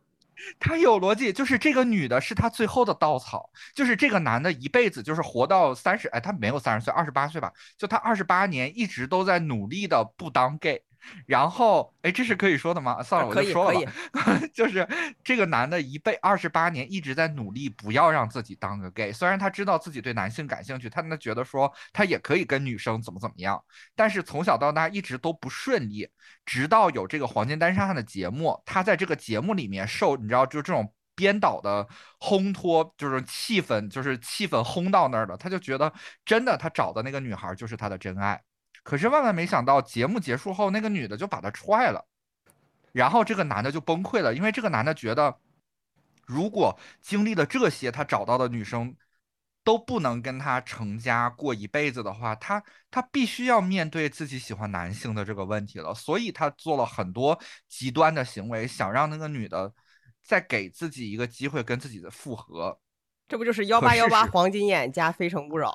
[0.60, 10.82] 他有逻辑，就是这个女的是他最后的稻草，就是这个男的一辈子就是活到三十，哎，他没有三十岁，二十八岁吧，就他二十八年一直都在努力的不当 gay。
[11.26, 13.02] 然后，哎，这是可以说的吗？
[13.02, 13.92] 算了，我就说了吧。
[14.54, 14.86] 就是
[15.24, 19.12] 这个男的一辈二十八年一直在努力，不要让自己当个 gay。
[19.12, 23.62] 虽然他知道自己对男性感兴趣，他那觉得说他也可以跟女生怎么怎么样，
[23.94, 26.08] 但是从小到大一直都不顺利。
[26.44, 31.86] 直到有这个黄金单身汉的节目，他在这个节目里面受，你知道，就这种编导的
[32.18, 35.92] 烘托，就是气氛，就是气氛烘到那儿了，他就觉得
[36.24, 38.42] 真的，他找的那个女孩就是他的真爱。
[38.82, 42.04] 可是万万没想到，节目结束后，那个女的就把他踹了，
[42.92, 45.38] 然后这个男的就崩溃了，因为这个男的觉得，
[46.26, 48.96] 如果经历了这些，他找到的女生
[49.64, 59.72] 都不能跟他成家过一辈子的话，他他必须要面对自己喜欢男性的这个问题了，所以他做了很多极端的行为，想让那个女的
[60.20, 62.80] 再给自己一个机会跟自己的复合。
[63.28, 65.72] 这不就是幺八幺八黄金眼加非诚勿扰？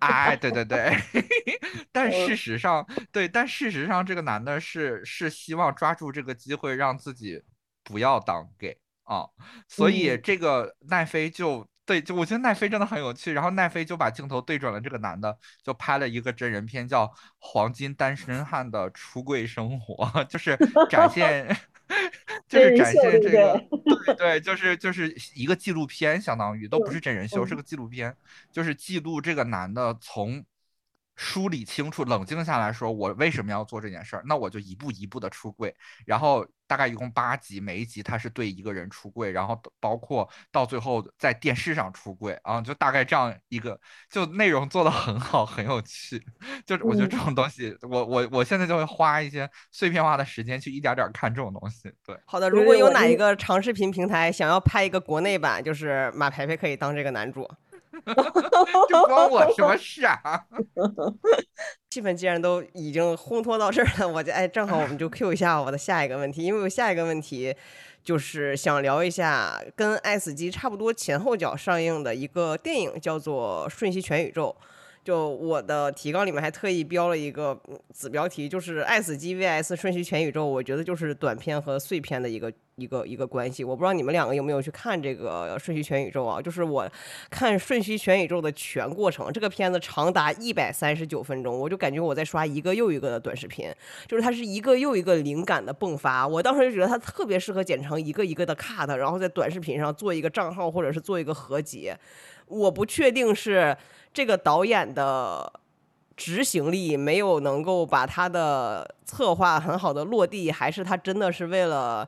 [0.00, 0.92] 哎，对对对，
[1.92, 2.36] 但事。
[2.40, 7.42] 实上，对，但事实上，这个男的是是希望抓住这个机会让自己
[7.84, 9.26] 不要当 gay 啊，
[9.68, 17.06] 所以这个奈飞就对，就我觉得奈飞真的很有趣，然后奈飞就把镜头对准了这个男的，就拍了一个真人片，叫
[17.38, 20.56] 《黄金单身汉的出柜生活》，就是
[20.88, 21.54] 展现。
[22.50, 23.64] 就是展现这个，
[24.18, 28.14] 对对，就是就是一个纪录片，相当于都不是真人秀，是个纪录片，
[28.52, 30.44] 就是记录这个男的从。
[31.20, 34.22] 梳理清楚，冷静下来说，我为什么要做这件事儿？
[34.24, 43.78] 那我就一步一步的出柜，然后大概一共八集，每一集他是对一个人出柜，然后包括到最后在电视上出柜啊，就大概这样一个，
[44.08, 46.24] 就内容做的很好，很有趣。
[46.64, 51.92] 就是我觉得这种东西，我我我现在就会花一些碎片化的时间去一点点看这种东西。
[52.02, 57.46] 对，好的，如果有哪一个长视频平台想要拍一个国内版，就是马培培可以当这个男主。
[58.88, 60.20] 这关我什么事啊？
[61.90, 67.54] 气氛既然都已经烘托到这儿了，我就哎，正好我们就 Q 一下我的下一个问题，因为我下一个问题
[68.02, 74.54] 就是想聊一下跟《爱死机》差不多前后脚上映的一个电影，叫做《瞬息全宇宙》。
[75.02, 77.58] 就我的提纲里面还特意标了一个
[77.92, 83.64] 子标题，就是《爱死机》vs《瞬息全宇宙》，我觉得就是短片和碎片的一个一个一个关系。
[83.64, 86.40] 我不知道你们两个有没有去看这个《瞬息全宇宙》啊？
[86.40, 86.86] 就是我
[87.30, 93.72] 看《瞬息全宇宙》的全过程，这个片子长达一百三十九分钟，我就感觉我在刷一个又一个的短视频，
[94.06, 96.28] 就是它是一个又一个灵感的迸发。
[96.28, 101.90] 我当时就觉得它特别适合剪成一个一个的 cut，然后在短视频上做一个账号或者是做一个合集。
[102.46, 103.74] 我不确定是。
[104.12, 105.52] 这个导演的
[106.16, 112.06] 执行力没有能够把他的策划很好的落地，还是他真的是为了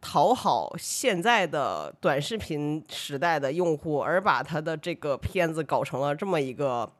[0.00, 6.90] 讨好现在的短视频时代的用户，而把他的这个片子搞成了这么一个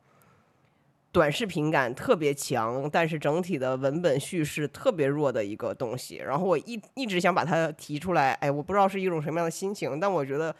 [1.11, 6.17] 短视频感特别强，但是整体的文本叙事特别弱的一个东西。
[6.17, 10.55] 然后我一一直想把它提出来，哎，我不知道是一种什么样的心情，但我觉得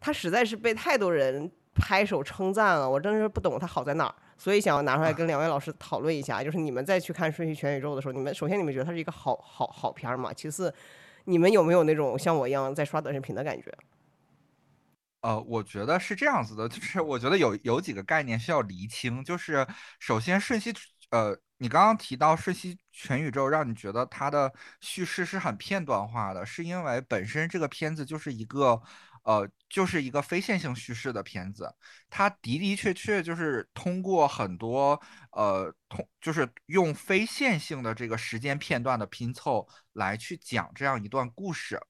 [0.00, 1.50] 他实在是被太多人。
[1.74, 6.42] 拍手称赞了，我真是不懂它好在哪儿，所以想要拿出来跟两位老师讨论一下。
[6.42, 10.32] 就是你们再去看《瞬息全宇宙》的时候，你们首先你们觉得它是一个好好好片儿嘛？
[10.32, 10.72] 其次，
[11.24, 13.76] 你们有没有那种像我一样在刷短视频的感觉？
[15.22, 19.24] 呃，我觉得是这样子的，就是我觉得有有几个概念需要厘清。
[19.24, 19.66] 就是
[19.98, 20.72] 首先，瞬息，
[21.10, 28.80] 呃，你刚刚提到《瞬息全宇宙》，让你觉得它的叙事是很片段化的，是因为本身这个片子就是一个。
[29.24, 31.74] 呃，就是一个非线性叙事的片子，
[32.08, 35.00] 它的的确确就是通过很多
[35.32, 41.80] 呃，通就是用非线性的这个时间片段的拼凑来去讲这样一段故事。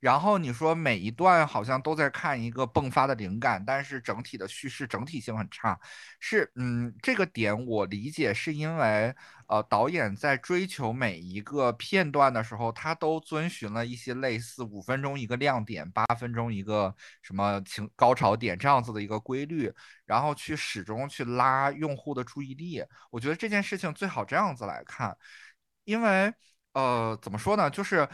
[0.00, 5.78] 然后你说每一段好像都在看一个迸发的灵感，但是整体的叙事整体性很差。
[6.20, 9.12] 是，嗯，这个点我理解是因为，
[9.48, 19.72] 呃，导演在追求每一个片段的时候，他都遵循了一些类似五分钟一个亮点，八分钟一个什么情高潮点这样子的一个规律，
[20.06, 22.84] 然后去始终去拉用户的注意力。
[23.10, 25.16] 我觉得这件事情最好这样子来看，
[25.84, 26.32] 因为，
[26.74, 28.08] 呃，怎么说呢，就是。《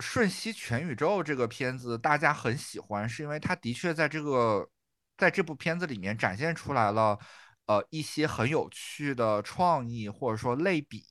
[0.00, 4.68] 瞬息全宇宙》这个片子大家很喜欢，是因为它的确在这个
[5.16, 7.18] 在这部片子里面展现出来了，
[7.66, 11.02] 呃，一些很有趣的创意或者说类比，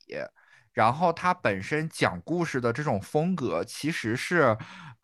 [0.74, 4.56] 然后它本身讲故事的这种风格其实是，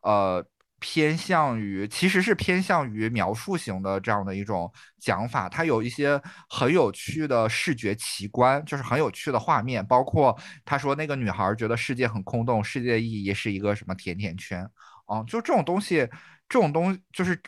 [0.02, 0.46] 呃，
[0.82, 4.70] 偏向于，其实是偏向于描述型的这样的一种
[5.00, 5.48] 讲法。
[5.48, 6.20] 它有一些
[6.50, 14.68] 很有趣的视觉奇观，就是很有趣的画面，包括他说那个女孩觉得世界很空洞，世界意义是一个什么甜甜圈。
[15.06, 16.10] 哦，就这种东西，
[16.50, 17.40] 这种东西就是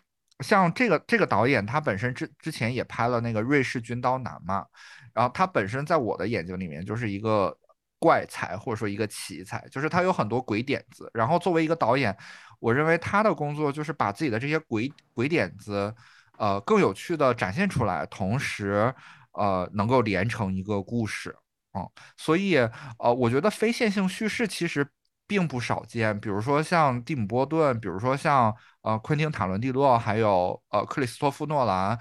[0.41, 4.63] 像这个这个导演，他本身之之前也拍了那个《瑞士军刀男》嘛，
[5.11, 7.57] 然后他本身在我的眼睛里面就是一个
[7.97, 11.09] 怪才或者说一个奇才，就是他有很多鬼点子。
[11.13, 12.15] 然后作为一个导演，
[12.63, 15.93] 我认为他的工作就是把自己的这些鬼鬼点子，
[16.37, 18.93] 呃，更有趣的展现出来，同时
[19.33, 21.35] 呃能够连成一个故事。
[21.73, 22.57] 嗯，所以
[22.97, 24.87] 呃，我觉得非线性叙事其实。
[25.25, 31.97] 并不少见，比如说像蒂姆·波顿，比如说像呃昆汀·塔伦蒂诺，还有呃克里斯托夫·诺兰，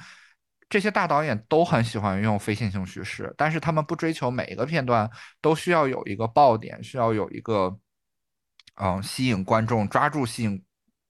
[0.69, 5.09] 这些大导演都很喜欢用非线性叙事，但是他们不追求每一个片段
[5.41, 7.75] 都需要有一个爆点，需要有一个
[8.83, 10.63] 嗯吸引观众、抓住吸引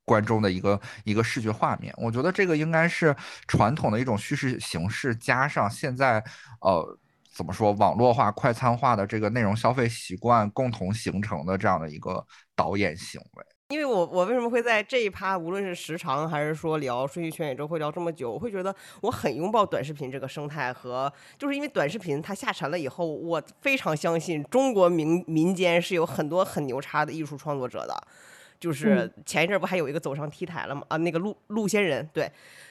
[0.04, 1.92] 观众的一个一个视觉画面。
[1.96, 3.16] 我觉得这个应该是
[3.48, 6.22] 传统的一种叙事形式，加上现在
[6.60, 6.98] 呃。
[7.34, 7.72] 怎么说？
[7.72, 12.22] 网络化、快餐化的这个内容消费习惯共同形成的这样的一个
[12.54, 13.44] 导演行为。
[13.72, 27.96] 因为我我为什么会在这一趴，无论是时长还是说聊顺序全宇宙会聊这么久，我会觉得我很拥抱短视频这个生态和，就是因为短视频它下沉了以后，我非常相信中国民民间是有很多很牛叉的艺术创作者的。
[28.60, 30.82] 就是前一阵不还有一个走上 T 台了吗？
[30.88, 32.30] 啊，那个陆陆仙人，对。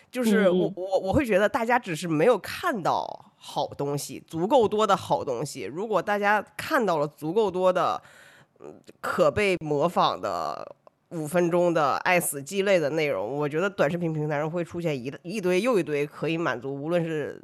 [0.09, 5.63] 就是我我我会觉得大家只是没有看到好东西，足够多的好东西。
[5.63, 8.01] 如果大家看到了足够多的，
[8.59, 10.75] 嗯，可被模仿的
[11.11, 17.41] 五分钟的爱死鸡类的内容，我觉得短视频平台上会出现一一堆又一堆可以满足无论是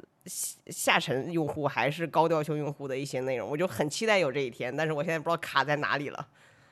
[0.66, 3.48] 下沉用户还是高调秀用户的一些内容。
[3.48, 6.28] 我就很期待有这一天，但是我现在不知道卡在哪里了，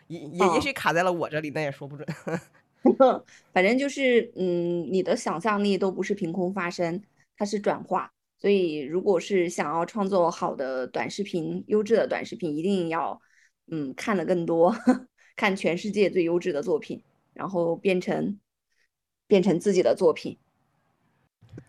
[0.08, 2.06] 也也也许卡在了我这里，那也说不准。
[3.52, 7.02] 反正就是，嗯，你的想象力都不是凭空发生，
[7.36, 8.10] 它是转化。
[8.38, 13.20] 所以，如果是想要创作好的短视频、优质的短视频，一定要，
[13.70, 14.72] 嗯，看的更多，
[15.36, 17.02] 看全世界最优质的作品，
[17.34, 18.38] 然后变成
[19.26, 20.36] 变成自己的作品。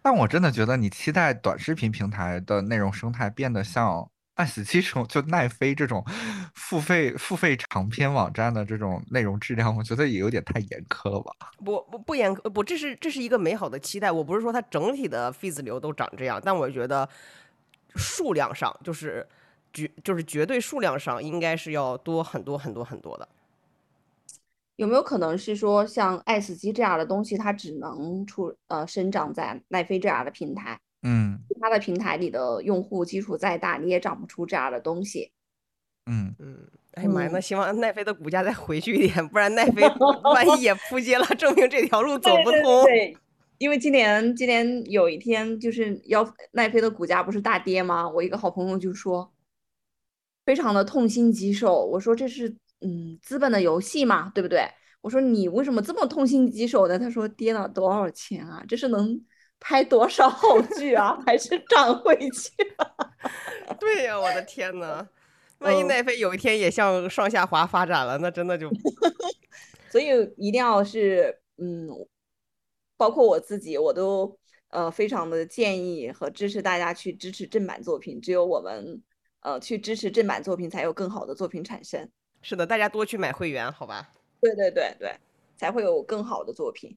[0.01, 4.09] 但我真的觉得，你期待短视频平台的内容生态变得像。
[4.37, 6.05] 爱死机这种就奈飞这种
[6.53, 11.49] 付费付费长篇网站的这种内容质量，我觉得也有点太严苛了吧？
[11.57, 14.11] 不不不严苛，不，这是这是一个美好的期待。
[14.11, 17.09] 我不是说它整体的 feed 流都长这样，但我觉得
[17.95, 19.27] 数量上就是
[19.73, 23.27] 绝就是绝对数量上应该是要多很多很多很多的。
[24.77, 30.79] 有没有可能是说，像爱死机这样的东西，它只能出呃生长在奈飞这样的平台？
[31.01, 35.31] 嗯，其他的平台里的用户基础再大，你也长不出这样的东西。
[36.05, 39.81] 嗯嗯，哎呀妈呀，那希望奈飞的股价再回去一点，不然奈飞
[40.33, 42.83] 万一也扑街了，证明这条路走不通。
[42.83, 43.17] 对，
[43.57, 48.07] 因为今年今年有一天就是要奈飞的股价不是大跌吗？
[48.07, 49.31] 我一个好朋友就说，
[50.45, 51.83] 非常的痛心疾首。
[51.85, 54.67] 我说这是嗯资本的游戏嘛，对不对？
[55.01, 56.97] 我说你为什么这么痛心疾首呢？
[56.99, 58.63] 他说跌了多少钱啊？
[58.67, 59.19] 这是能。
[59.59, 61.17] 拍多少好剧啊？
[61.25, 62.51] 还是涨回去？
[62.77, 65.03] 啊 对呀，我的天呐，
[65.57, 68.69] 万一奈飞有一天也向上下滑发展了，那真的就
[69.89, 71.89] 所以一定要是嗯，
[72.97, 74.37] 包括我自己，我都
[74.69, 78.21] 呃非常的建议和支持大家去支持正版作品。
[78.21, 79.01] 只有我们
[79.39, 82.07] 呃去支持正版作品，才有更好的作品产生。
[82.41, 84.09] 是的，大家多去买会员，好吧？
[84.39, 85.15] 对对对对，
[85.57, 86.95] 才会有更好的作品。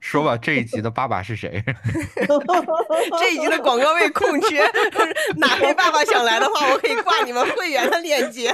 [0.00, 1.62] 说吧，这一集的爸爸是谁？
[3.18, 4.60] 这一集的广告位空缺，
[5.38, 8.52] 哪位爸爸想来的话，我可以挂你们会员的链接。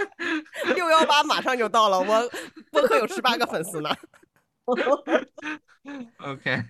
[0.76, 2.30] 六幺八马上就到了，我
[2.70, 3.90] 播客有十八个粉丝呢。
[6.18, 6.62] OK，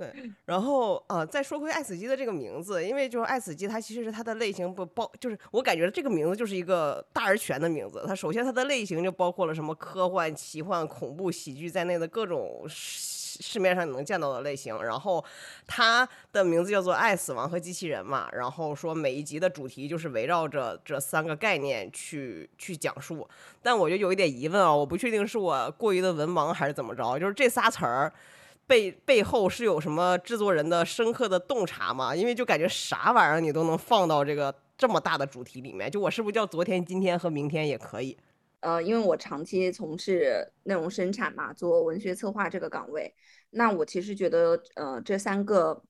[0.00, 8.02] 对，然后呃，再说回爱死机的这个名字，因为就是爱死机，它其实是它的类型不包，就是我感觉这个名字就是一个大而全的名字。
[8.06, 12.66] 它首先它的类型就包括了什么科幻、奇幻、恐怖、喜剧在内的各种。
[13.42, 15.24] 市面上你能见到的类型，然后
[15.64, 23.26] 它的名字叫做《爱死亡和机器人》嘛，然后说每一集的主题就是围绕着这三个概念去去讲述，
[23.62, 28.12] 但我就有一点疑问啊，我不确定是我过于的文盲还是怎么着，就是这仨词儿
[28.70, 32.14] 背背后是有什么制作人的深刻的洞察吗？
[32.14, 38.16] 因为就感觉啥玩意儿你都能放到这个这么大的主题里面，就我是不是叫昨天、今天和明天也可以？
[38.60, 43.12] 呃，因为我长期从事内容生产嘛，做文学策划这个岗位，
[43.50, 45.82] 那我其实觉得，呃，这三个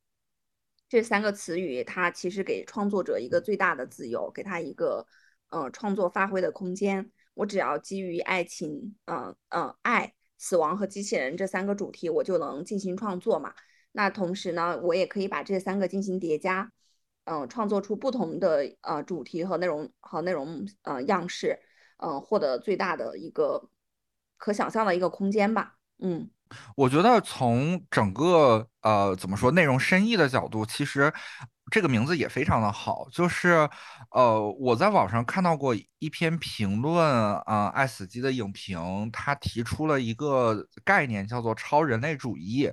[0.89, 5.07] 这三个词语，它其实给创作者一个最大的自由，给他一个
[5.51, 7.11] 呃创作发挥的空间。
[7.35, 13.53] 我只要基于爱情，嗯嗯，爱死亡和机器人这三个主题，我就能进行创作嘛。
[13.93, 16.73] 那同时呢，我也可以把这三个进行叠加，
[17.25, 21.59] 嗯，创作出不同的呃主题和内容和内容呃样式，
[21.99, 23.69] 嗯，获得最大的一个
[24.39, 25.77] 可想象的一个空间吧。
[25.99, 26.31] 嗯，
[26.75, 31.13] 我觉得从整个呃怎么说内容深意的角度，其实
[31.71, 33.09] 这个名字也非常的好。
[33.13, 33.69] 就是
[34.11, 37.07] 呃我在网上看到过一篇评论
[37.45, 42.71] 啊，爱死机的影评，他提出了一个概念叫做超人类主义。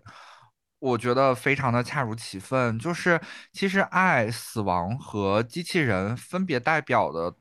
[0.80, 3.20] 我觉得非常的恰如其分，就是
[3.52, 7.36] 其实爱、死亡和机器人分别代表的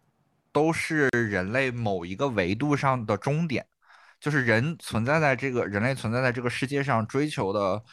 [0.53, 3.67] 都是人类某一个维度上的终点，
[4.19, 7.85] 就是人存在在这个人类存在在这个世界上追求的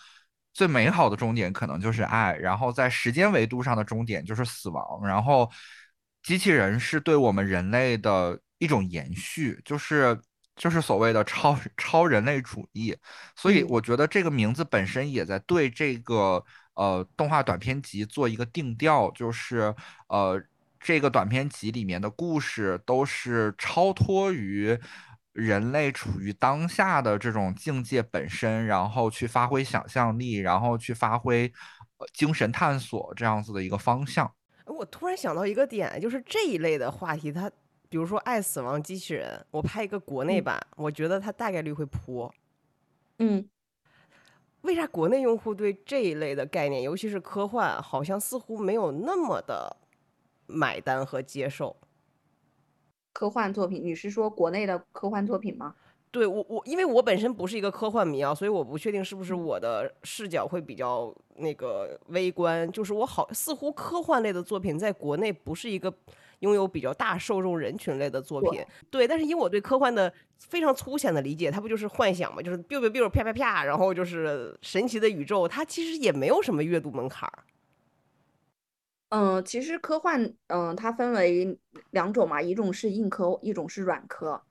[0.53, 5.49] 最美好的终点可能就是爱，然后在时间维度上的终点就是死亡，然后
[6.21, 10.19] 机器人是对我们人类的一种延续，就是。
[10.55, 12.95] 就是所谓的超超人类主义，
[13.35, 16.45] 所以我觉得这个名字本身也在对这个
[16.75, 19.73] 呃动画短片集做一个定调，就是
[20.09, 20.39] 呃
[20.79, 24.79] 这个短片集里面的故事都是超脱于
[25.33, 31.51] 人类处于当下的这种境界本身，然后去发挥想象力，然后去发挥
[32.13, 34.33] 精神探索这样子的一个方向。
[34.65, 37.51] 我突然想到一个点，就是这一类的话题，它。
[37.89, 42.27] 比如说《爱死亡机器人》，我拍一个国内版，我觉得它大概率会扑。
[43.19, 43.47] 嗯，
[44.61, 49.77] 为啥国内用户对这一类的概念，尤其是科幻，好像似乎没有那么的
[50.47, 51.77] 买单和接受？
[53.13, 55.73] 科幻作品，你是说国内的科幻作品吗？
[56.11, 62.69] 对我我，因为我本身不是一个科幻迷啊，所以我不确定是不是我的视角会比较那个微观。
[62.71, 65.93] 就是我好似乎科幻类的作品在国内不是一个。
[66.39, 77.45] 拥有比较大受众人群类的作品，对，但是以我对科幻的非常粗浅的理解，它不就是幻想嘛，就是 biu biu biu 啪啪啪，然后就是神奇的宇宙，它其实也没有什么阅读门槛儿。
[79.15, 81.59] 嗯，其实科幻，嗯，它分为
[81.91, 84.41] 两种嘛，一种是硬科，一种是软科。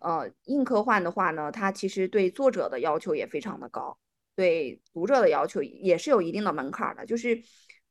[0.00, 3.96] 呃，硬科幻的话呢，它其实对作者的要求也非常的高，
[4.36, 7.42] 对读者的要求也是有一定的门槛的，就是。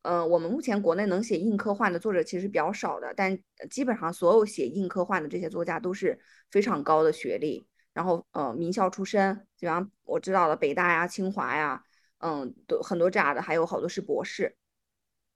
[0.02, 3.38] 呃，我们目前国内能写硬科幻的作者其实比较少的，但
[3.70, 6.18] 基本上所有写硬科幻的这些作家都是
[6.50, 11.84] 非常高的学历，然后呃名校出身，比方我知道的北大呀、清华呀，
[12.18, 14.56] 嗯，都很多这样的，还有好多是博士。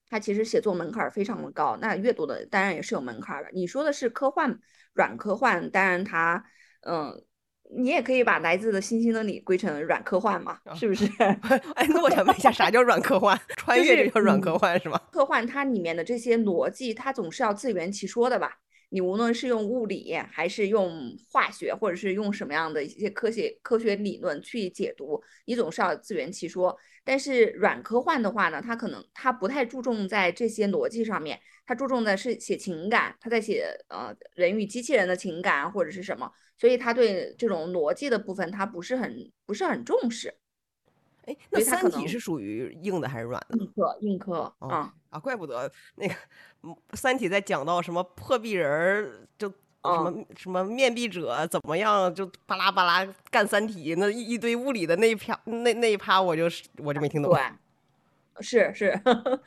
[0.09, 3.51] 他其实写作门槛非常的高，那阅读的当然也是有门槛的。
[3.53, 4.59] 你说的是科幻
[4.93, 6.45] 软科幻，当然它
[6.83, 7.23] 嗯。
[7.69, 11.05] 你也可以把来自的星星的你归成软科幻嘛，是不是？
[11.75, 13.37] 哎，那我想问一下，啥叫软科幻？
[13.57, 14.97] 穿越这叫软科幻是吗？
[15.11, 18.59] 科幻它里面的这些逻辑，它总是要自圆其说的吧？
[18.89, 26.77] 你无论是用物理，还是用化学，或者是用什么样的一些科学科学理论去解读，你总是要自圆其说。
[27.05, 36.31] 但是软科幻的话呢，它可能它不太注重在这些逻辑上面，它注重的是写情感，它在写呃人与机器人的情感或者是什么。
[36.59, 40.35] 所以他对这种逻辑的部分，他不是很不是很重视。
[41.27, 43.59] 哎，那三体是属于硬的还是软的？
[43.59, 45.19] 硬科，硬科啊啊！
[45.19, 46.15] 怪不得那个
[46.95, 57.33] 三体在讲到什么破壁人儿，就什么什么面壁者怎么样，就巴拉巴拉干三体那一一堆物理的那一趴那那一趴，我就是我就没听懂。
[57.33, 57.43] 对，
[58.41, 59.01] 是 是，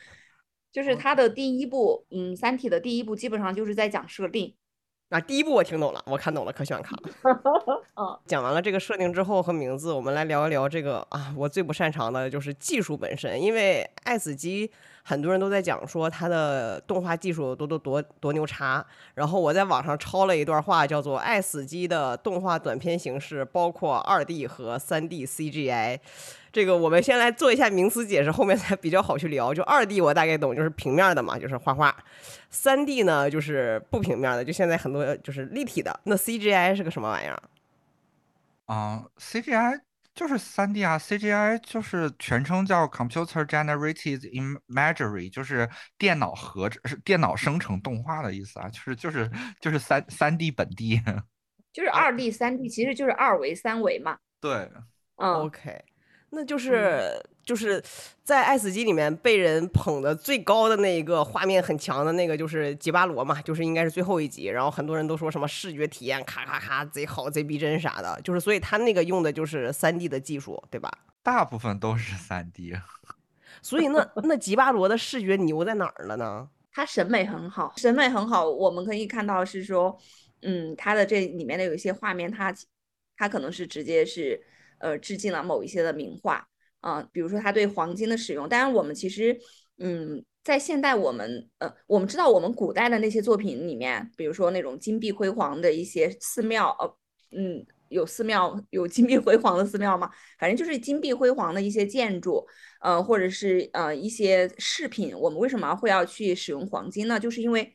[0.71, 4.53] 就是他的第一部，嗯，三体的第一部基本上就是在讲设定。
[5.10, 7.10] 啊，第一部我听懂了，我看懂了，可喜欢看了。
[7.97, 14.70] 嗯，讲完了这个设定之后和名字，我们来聊一聊这个啊，我最不擅长的就是技术本身，因为爱死机
[15.03, 18.86] 很多人都在讲说它的动画技术多多多多牛叉，
[19.16, 25.99] 然后我在网上抄了一段话，叫做爱死机的动画短片形式包括二 D 和三 D CGI。
[26.51, 29.53] 这个我们先来做一下名词解释，后面才比较好去聊。
[29.53, 31.91] 就二 D 我大概懂，就是平面的嘛，就是画画；
[32.49, 35.99] 三 D 呢就是不平面的，就现在很多就是立体的。
[36.03, 37.41] 那 CGI 是个什么玩意儿？
[38.65, 39.79] 啊，CGI
[40.13, 44.19] 就是三 D 啊，CGI 就是全称叫 Computer Generated
[44.67, 49.31] Imagery，就是电脑合是电脑生成动画的意思啊，就是就是
[49.61, 51.01] 就是三三 D 本地，
[51.73, 54.17] 就是二 D 三 D 其实就是二维三维嘛。
[54.41, 54.69] 对，
[55.15, 55.81] 嗯，OK。
[56.32, 57.84] 那就是就是
[58.23, 64.45] 在《爱死机》里面被人捧的最高的那一个画面很强的那个，就是吉巴罗嘛，就是应该是最后一集。
[64.45, 70.91] 然后很多人都说什么视觉体验咔咔咔贼好贼逼真啥的，就是所以他那个用的就是三 D 的技术，对吧？
[71.23, 72.73] 大部分都是三 D。
[73.63, 76.47] 所以那那吉巴罗的视觉牛在哪儿了呢？
[76.71, 78.47] 他审美很好，审美很好。
[78.47, 79.97] 我们可以看到是说，
[80.43, 82.53] 嗯，他的这里面的有一些画面，他。
[83.21, 84.41] 他可能是直接是
[84.80, 86.47] 呃致敬了某一些的名画
[86.82, 88.47] 啊、比如说它对黄金的使用。
[88.47, 89.38] 当然，我们其实
[89.77, 96.97] 嗯，在现代我们呃我们知道我们古代的那些作品里面，比如说那种金碧辉煌的一些寺庙，呃
[97.38, 97.65] 嗯。
[97.89, 100.11] 有寺庙有金碧辉煌的寺庙吗？
[100.38, 102.45] 反正就是金碧辉煌的一些建筑，
[102.82, 105.11] 呃，或者是呃一些饰品。
[105.17, 107.19] 我们为什么会要去使用黄金呢？
[107.19, 107.73] 就是因为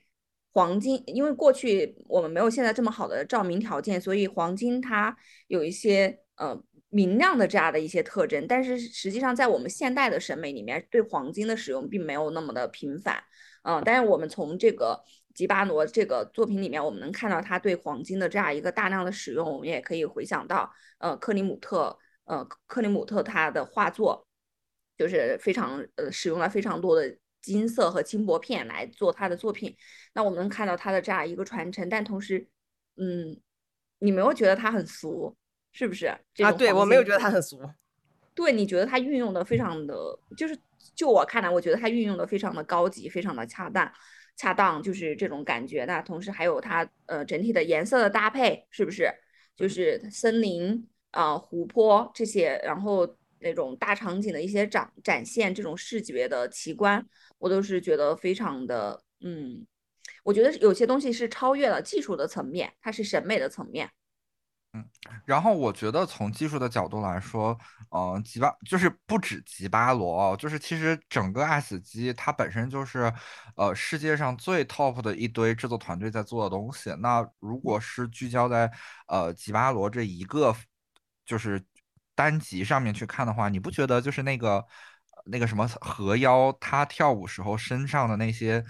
[0.53, 5.17] 黄金，因为过去我们没有现在这么好的照明条件，所以黄金它
[5.49, 6.57] 有一些呃
[6.95, 8.47] 明亮的这样的一些特征。
[8.47, 13.21] 但是实际上在我们现代的审美里面，对黄金的使用并没有那么的频繁。
[13.65, 15.03] 嗯，但是我们从这个
[15.35, 19.51] 吉巴罗这个作品里面，我们能看到他对黄金的这样一个大量的使用。
[19.51, 24.27] 我们也可以回想到，呃，克里姆特，呃，克里姆特他的画作，
[24.97, 29.75] 就是非常呃使用了非常多的金色和金箔片来做他的作品。
[30.13, 32.47] 那我们能看到他的这样一个传承，但同时，
[32.97, 33.41] 嗯，
[33.99, 35.37] 你没有觉得他很俗，
[35.75, 36.07] 是不是？
[36.07, 37.61] 啊，对我没有觉得他很俗。
[38.35, 39.95] 对，你觉得他运用的非常的，
[40.37, 40.59] 就是
[40.95, 43.93] 就我看来，我觉得他运用的非常的高级，非常的恰当，
[44.37, 45.85] 恰当就是这种感觉。
[45.85, 49.09] 那同时还有它呃整体的颜色的搭配，是不是？
[49.57, 57.05] 就是森林啊、湖泊这些，然后那种大场景的一些展展现，这种视觉的奇观，
[57.39, 59.65] 我都是觉得非常的，嗯，
[60.25, 63.89] 我觉得有些东西是超越了技术的层面，它是审美的层面。
[64.77, 64.85] 嗯，
[65.25, 67.57] 然后我觉得从技术的角度来说，
[67.91, 73.13] 嗯、吉巴就是不止吉巴罗，就是其实整个爱死机它本身就是，
[73.57, 76.93] 呃，世界上最 top 的一堆制作团队在做的东西。
[76.99, 78.69] 那如果是聚焦在
[79.07, 80.53] 呃吉巴罗这一个
[81.25, 81.65] 就是
[82.17, 84.67] 单集上面去看的话，你不觉得就是那个
[85.27, 88.65] 那个什么河妖他跳舞时候身上的那些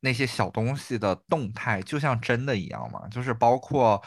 [0.00, 3.06] 那些小东西的动态，就像真的一样吗？
[3.08, 4.02] 就是包括。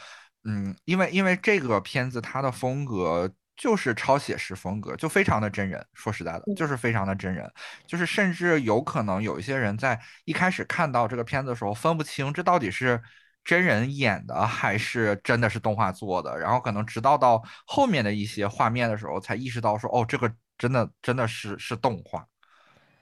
[0.45, 5.85] 嗯，因为因为这个片子它的风格就是超写实风格，就非常的真人。
[5.93, 7.51] 说实在的，就是非常的真人，
[7.85, 13.01] 就是甚至有可能有一些人在一开始看到这个片子的时候分不清这到底是
[13.43, 22.25] 真人演的还是真的是动画做的，然后可能直到到后面的一些画面的时候才意识到说，哦，这个真的真的是是动画。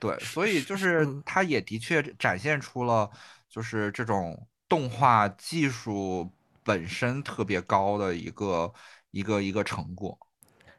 [0.00, 3.08] 对，所以就是嗯它也的确展现出了
[3.48, 6.32] 就是这种动画技术
[6.68, 8.70] 本身特别高的一个
[9.10, 10.18] 一个一个成果。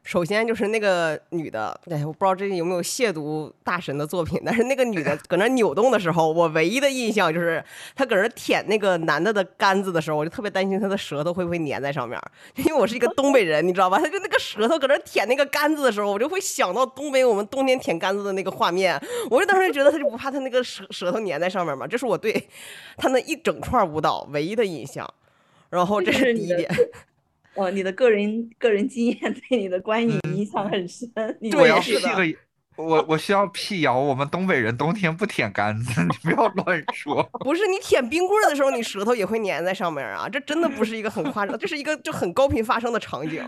[0.02, 7.62] 首先就是那个女的，哎，我不知道这有没有亵渎大神的作品，但是那个女的搁那扭动的时候，我唯一的印象就是
[7.94, 12.18] 她搁那舔那个男的的杆子的时候，我就特别担心她的舌头会不会粘在上面，
[12.56, 13.98] 因为我是一个东北人，你知道吧？
[13.98, 18.98] 她就那个舌头搁那舔那个杆子的时候，我就会想到东北我们冬天舔杆子的那个画面，
[19.30, 22.48] 我就当时觉得她就不怕她那个舌舌头粘在上面嘛，这是我对
[22.96, 25.06] 她那一整串舞蹈唯一的印象。
[25.70, 26.90] 然后这这是你的是第一点，
[27.54, 29.18] 哦，你的个人个人经验
[29.48, 31.08] 对你的观影影响很深。
[31.40, 32.38] 你对我要是的辟个，
[32.82, 37.22] 我我需要辟谣，我们东北人冬天不舔杆子， 你不要乱说。
[37.40, 43.44] 不是你舔冰棍儿的时候，你舌头也会粘在上面啊，这真的不是一个很夸张，这是一个就很高频发生的场景。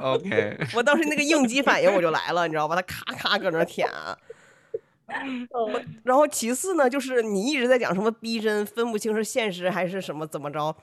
[0.00, 2.76] OK，我当时那个应激反应我就来了，你知道吧？
[2.76, 3.88] 他咔咔搁那儿舔。
[3.88, 5.70] 哦
[6.02, 10.76] 然后其次呢，就是你一直在讲什么逼真，分不清是现实还是什么怎么着。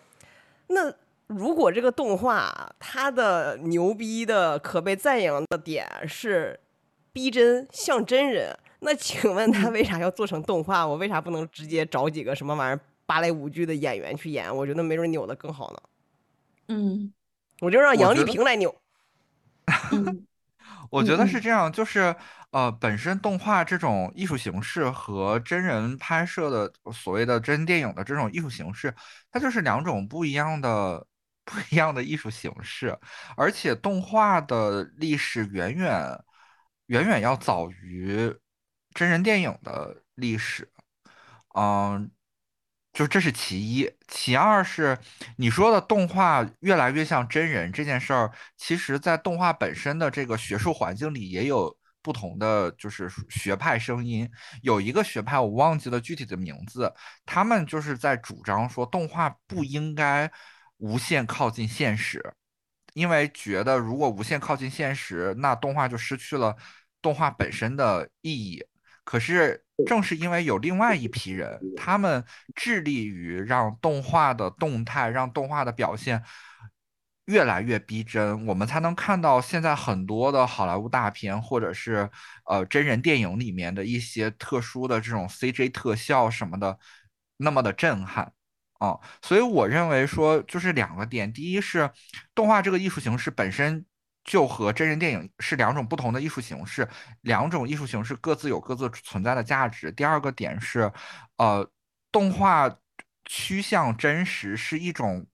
[0.68, 0.94] 那
[1.28, 6.60] 如果这个动画它的牛逼的可被赞扬的点是
[7.12, 10.86] 逼真像真人，那请问他为啥要做成动画？
[10.86, 14.56] 我为啥不能直接找几个什么玩意儿芭蕾舞剧的演员去演？
[14.56, 15.80] 我觉得没准扭的更好呢。
[16.68, 17.14] 嗯
[17.62, 18.76] 我就让杨丽萍来扭。
[19.94, 20.26] 嗯
[20.96, 22.16] 我觉得嗯是这样，就是
[22.52, 28.94] 呃，本身动画这种艺术形式和真人拍摄的所谓的真电影的这种艺术形式，
[29.32, 31.06] 它就是两种不一样的
[31.46, 32.98] 不一样的艺术形式，
[33.38, 36.24] 而且动画的历史远远
[36.88, 38.34] 远远要早于
[38.94, 40.72] 真人电影的历史。
[41.56, 42.10] 嗯，
[42.96, 44.98] 就这是其一，其二是
[45.36, 54.30] 你说的动画越来越像真人这件事儿，其实在动画本身的这个学术环境里也有不同的就是学派声音。
[54.62, 56.90] 有一个学派我忘记了具体的名字，
[57.26, 60.32] 他们就是在主张说动画不应该
[60.78, 62.24] 无限靠近现实，
[62.94, 66.56] 因为觉得如果无限靠近现实，那动画就失去了
[67.02, 68.66] 动画本身的意义。
[69.04, 72.24] 可是正是因为有另外一批人，他们
[72.56, 76.24] 致力于让动画的动态、让动画的表现
[77.26, 82.10] 越来越逼真，我们才能看到现在很多的好莱坞大片或者是
[82.46, 86.78] 呃真人电影里面的一些特殊的这种 CJ 特效什么的，
[87.38, 88.32] 那么的震撼。
[88.78, 91.90] 啊，所以我认为说就是两个点，第一是
[92.36, 93.86] 动画这个艺术形式本身
[94.26, 96.86] 就和真人电影是两种不同的艺术形式，
[97.22, 99.90] 两种艺术形式各自有各自存在的价值。
[99.92, 100.92] 第二个点是，
[101.38, 101.66] 呃，
[102.12, 102.70] 动画
[103.24, 105.26] 趋向真实是一种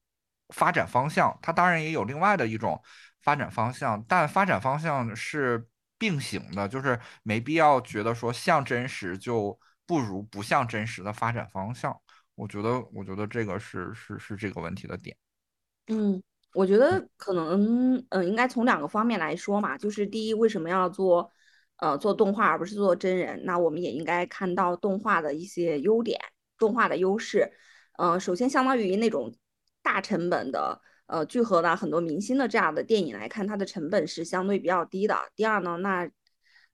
[0.50, 2.80] 发展方向，它当然也有另外的一种
[3.22, 5.66] 发展方向，但发展方向是
[5.98, 11.98] 并行的，就是没必要觉得说像真实就不如不像真实的发展方向。
[12.36, 15.16] 我觉得，我觉得这个是是是这个问题的点。
[15.88, 16.24] 嗯，
[16.54, 19.78] 我觉得可能，嗯，应该从两个方面来说嘛。
[19.78, 21.32] 就是第一，为什么要做，
[21.78, 23.42] 呃，做动画而不是做真人？
[23.46, 26.20] 那我们也应该看到动画的一些优点，
[26.58, 27.52] 动画的优势。
[27.98, 29.34] 嗯，首先，相当于那种
[29.82, 35.18] 大成本的，呃，聚合了很多明星的这样的电影来看，它的成本是相对比较低的。
[35.36, 36.10] 第二呢，那，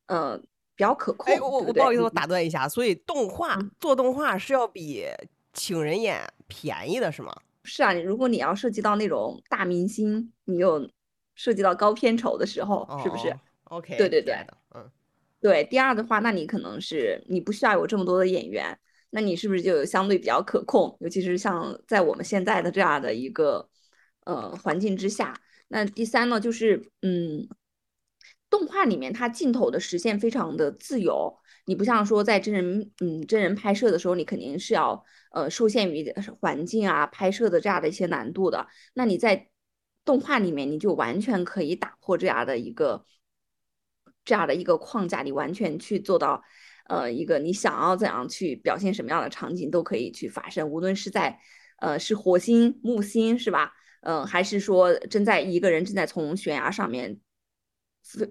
[0.08, 0.38] 呃，
[0.76, 1.34] 比较可控。
[1.34, 2.68] 哎，我我不好意思，我打断一下。
[2.68, 5.06] 所以动画做动画是要比。
[5.54, 7.36] 请人演便宜的是吗？
[7.68, 10.90] 是啊，如果你要涉及到那种大明星，你有
[11.36, 14.34] 涉及到高片酬的时候，是不是？OK，对对对，
[14.74, 14.90] 嗯，
[15.42, 15.64] 对。
[15.66, 20.96] 第二的话，那你可能是你不需要有这么多的演员，那你是不是就相对比较可控？
[21.02, 23.70] 尤其是像在我们现在的这样的一个
[24.24, 25.40] 呃环境之下。
[25.68, 27.50] 那第三呢，就是嗯，
[28.50, 31.38] 动画里面它镜头的实现非常的自由。
[31.70, 38.66] 你不像说在真人，嗯，真人拍摄的时候，你肯定是要，呃，受限于环境啊、拍摄的这样的一些难度的。
[38.94, 39.50] 那你在
[40.06, 43.04] 动画里面，你就完全可以打破这样的一个，
[44.24, 46.42] 这样的一个框架，你完全去做到，
[46.86, 51.38] 呃，一个你想要怎样去表现什么样的场景都可以去发生，无论是在，
[51.80, 53.74] 呃，是火星、木星是吧？
[54.04, 57.20] 嗯，还是说正在一个人正在从悬崖上面，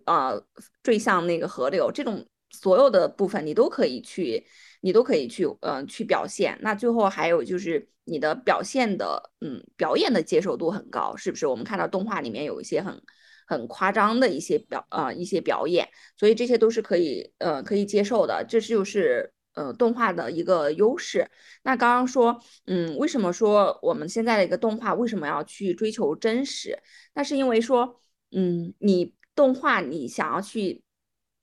[0.07, 0.43] 呃，
[0.83, 2.27] 坠向那个河流这种。
[2.51, 4.47] 所有的部分你都可以去，
[4.81, 6.59] 你都可以去，嗯，去表现。
[6.63, 11.47] 那最后还有就是你的表现的，嗯，表演的接受度很高，是不是？
[11.47, 13.03] 我们看到动画里面有一些很
[13.47, 18.45] 很夸张的一些表，呃，一些表演，所以这些都是可以，呃，可以接受的。
[18.49, 21.29] 这就是，呃，动画的一个优势。
[21.63, 26.79] 那刚刚说，嗯，为什么说我们现在的一个动画为什么要去追求真实？
[27.15, 30.83] 那是因为说，嗯，你动画你想要去。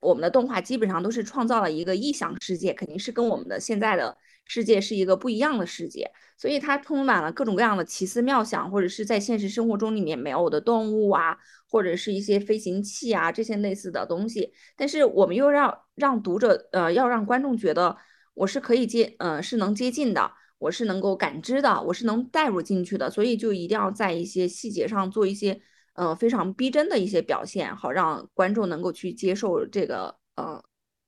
[0.04, 11.38] 我们的动画基本上都是创造了一个异想世界，肯定是跟我们的现在的世界是一个不一样的世界，所以它充满了各种各样的奇思妙想，或者是在现实生活中里面没有的动物啊，
[11.68, 14.54] 或者是一些飞行器啊这些类似的东西。
[14.76, 17.95] 但是我们又让让读者呃要让观众觉得
[18.34, 25.62] 我是可以接呃是能接近的，我是能够感知的，我是能带入进去的，所以就一定要在一些细节上做一些。
[25.94, 30.60] 呃，非常逼真的一些表现，好让观众能够去接受这个呃，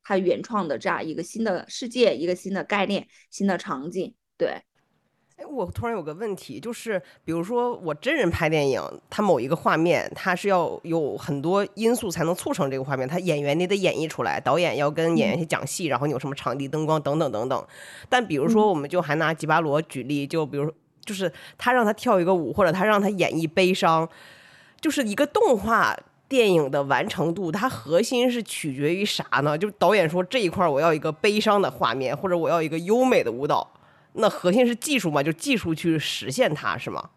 [0.04, 4.14] 他原创的这样一个新的世界，一个新的概念，新的场景。
[4.38, 4.62] 对，
[5.38, 8.80] 哎，我突然有个问题，就是比如说我真人拍电影，
[9.10, 17.68] 它某一个画面，它是要有很多因素才能促成这个画面，他演员你得演绎出来，导演要跟演员去讲戏，然后你有什么场地、灯光等等等等。
[18.08, 20.72] 但比如说，我们就还拿吉巴罗举例，就比如
[21.04, 24.08] 就是他让他跳一个舞，或者他让他演绎悲伤。
[24.82, 25.98] 就是一个动画
[26.28, 29.58] 电影的完成度，它核心是取决于啥呢？
[29.58, 33.72] 就导演说这一块我要一个悲伤的画面，或者我要一个优美的舞蹈，
[34.14, 35.22] 那核心是技术嘛？
[35.22, 37.10] 就技术去实现它是吗？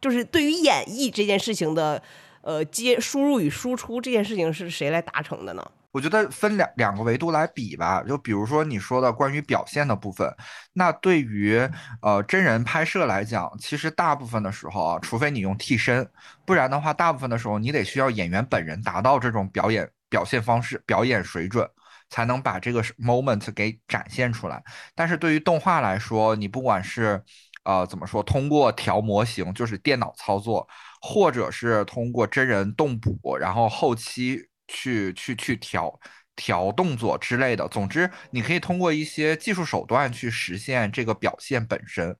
[0.00, 2.00] 就是对于演绎这件事情的，
[2.42, 5.70] 呃，接输入与输出这件事情是谁来达成的呢？
[5.96, 10.30] 我觉得分两两个维度来比吧，就比如说你说的关于表现的部分，
[10.74, 11.58] 那对于
[12.02, 16.06] 呃真人拍摄来讲，其实大部分的时候啊，除非你用替身，
[16.44, 21.66] 不然的话，大部分的时候你得需要演员本人达到这种表演表现方式、表演水准，
[22.10, 24.62] 才能把这个 moment 给展现出来。
[24.94, 27.22] 但是对于动画来说，你不管是
[27.64, 30.68] 呃怎么说，通过调模型，就是电脑操作，
[31.00, 34.46] 或者是通过真人动捕，然后后期。
[34.68, 35.98] 去去去调
[36.34, 42.16] 调动作之类的，总之你可以通过一些技术手段去实现这个表现本身。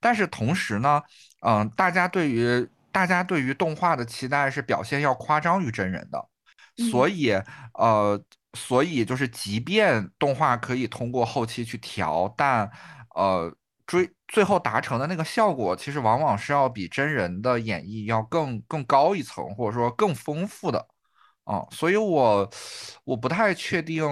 [0.00, 1.02] 但是同时呢，
[1.40, 6.28] 嗯，大家对于大家对于动画的期待是表现要夸张于真人的，
[6.90, 7.32] 所以
[7.72, 8.22] 呃，
[8.52, 12.70] 所以就是即便动画可以通过后期去调，但
[13.14, 13.50] 呃
[13.86, 20.86] 追最后达成的那个效果，其实往往是要比真人的演绎要更更高一层，或者说更丰富的。
[21.44, 22.50] 哦，所以我
[23.04, 24.02] 我不太确定，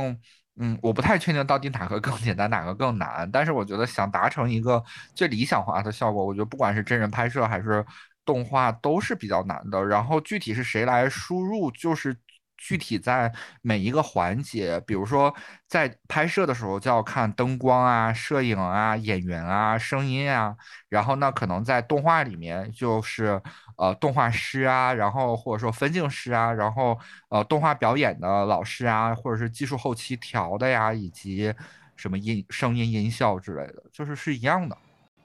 [0.60, 3.30] 嗯，我不太确定到底哪个更简单，哪个更难。
[3.30, 4.82] 但是我觉得想达成一个
[5.14, 7.84] 最理想化的效果，我觉得不管是真人拍摄还是
[8.24, 9.82] 动画都是比较难的。
[9.84, 12.14] 然后具体是谁来输入，就是
[12.58, 15.34] 具体在每一个环节，比如说
[15.66, 20.54] 在拍摄的时候就要看灯光啊、摄影啊、演员啊、声音啊，
[20.88, 23.40] 然后呢，可能在动画里面就是
[23.76, 26.98] 呃动画师啊，然后或者说分镜师啊，然后
[27.28, 31.52] 呃动画表演的老师啊，或者是技术后期调的呀，以及
[31.96, 34.76] 什么音声音音效之类的，就是是一样的。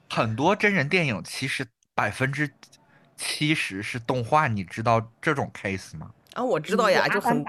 [0.10, 2.50] 很多真人电影其实百分之
[3.16, 6.12] 七十是动画，你知道这种 case 吗？
[6.34, 7.44] 啊，我知道呀，就很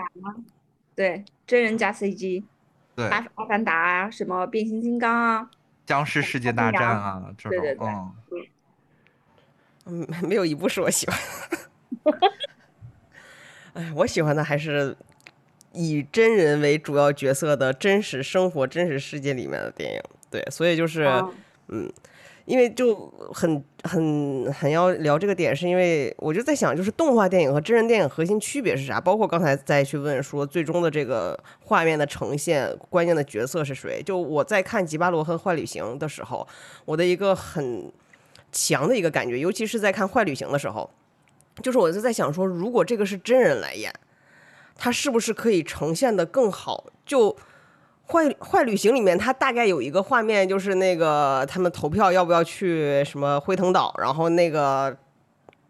[0.94, 2.42] 对真人加 CG，
[2.96, 5.50] 对，阿阿凡达啊，什么变形金刚啊，
[5.86, 7.86] 僵尸世界大战啊，这种，对对
[8.30, 8.50] 对，
[9.88, 11.18] 嗯， 没有一部是我喜欢。
[13.74, 14.96] 哎，我喜欢的还是
[15.72, 20.00] 以真人为主要角色的真实生活、真实世界里面的电影。
[20.30, 21.06] 对，所以就是，
[21.68, 21.90] 嗯。
[22.44, 22.96] 因为就
[23.30, 28.98] 很很很要聊这个点，是因为我就在想，就是动画电影和真人电影核心区别是啥？
[28.98, 34.02] 包括刚才再去问说，最终的这个画面的呈现，关键的角色是谁？
[34.02, 36.48] 就我在看《吉巴罗》和《坏旅行》的时候，
[36.86, 37.92] 我的一个很
[38.52, 40.88] 强的一个感觉，尤其是在看《坏旅行》的时候，
[41.62, 43.92] 就是我就在想说，如果这个是真人来演，
[44.76, 46.86] 他是不是可以呈现的更好？
[47.04, 47.36] 就
[48.06, 54.96] 坏坏旅行里面，他大概有一个画面，就是那个他们投票要不要去什么辉腾岛，然后那个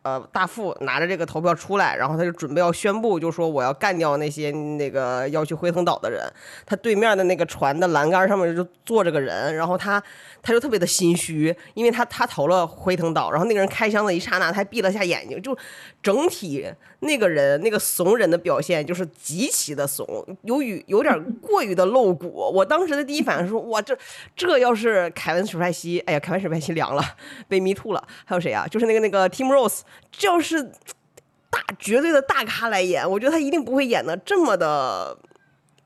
[0.09, 6.22] 呃大副拿着这个投票出来，然后他就准备要宣布，就说我要干掉那些那个要去辉腾岛的人。
[6.64, 10.02] 他对面的那个船的栏杆上面就坐着个人，然后他
[10.40, 15.56] 他就特别的心虚，因为他他投了辉腾岛，然后那个人开枪的一刹那，他还闭了下眼睛，就
[16.02, 16.66] 整体。
[17.01, 20.07] 那个人那个怂人的表现就是极其的怂，
[20.42, 22.28] 由于有点 过于的露骨。
[22.53, 23.96] 我当时的第一反应是说：哇，这
[24.34, 27.03] 这要是凯文史派西，哎呀，凯文史派西凉了，
[27.49, 28.09] 被迷吐了。
[28.24, 28.66] 还有谁啊？
[28.66, 30.62] 就是那个那个 Tim Rose，这要是
[31.51, 35.16] 大绝对的大咖来演，我觉得他一定不会演的这么的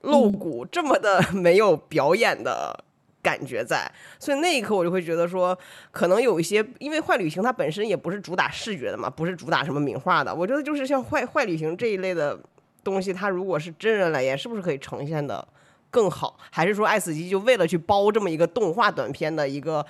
[0.00, 2.84] 露骨，这么的没有表演的。
[3.22, 5.56] 感觉在，所以那一刻我就会觉得说，
[5.92, 10.34] 可能有一些，因为坏旅行它本身也不是主打视觉的嘛，不是主打什么名画的。
[10.34, 12.36] 我觉得就是像坏坏旅行这一类的
[12.82, 15.46] 东西，它如果是真人来演，是不是可以呈现的
[15.88, 16.36] 更好？
[16.50, 19.86] 还是说爱死机就为了去包这么一个动画短片的一个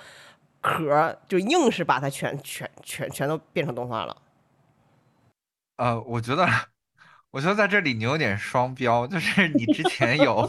[0.61, 4.15] 壳，就硬是把它全全全全都变成动画了？
[5.77, 6.47] 呃，我觉得，
[7.31, 10.47] 我觉得在这里你有点双标，就是你之前有。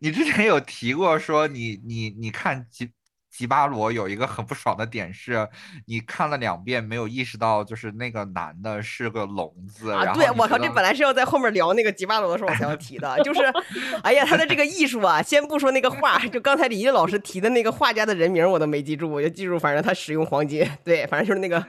[0.00, 2.90] 你之前有提过说你你你看吉
[3.30, 5.48] 吉巴罗有一个很不爽的点是，
[5.86, 10.12] 你看了两遍没有意识到就是那个男的是个聋子啊！
[10.14, 13.40] 对我靠，这本来是要在后面聊那个吉巴罗的时候我才要提的，就是，
[14.02, 21.64] 哎呀，他的这个艺术啊，先不说那个画，就刚才李毅老师提的那个画家的人名我都没记住，我就记住反正他使用黄金，对，反正就是那个，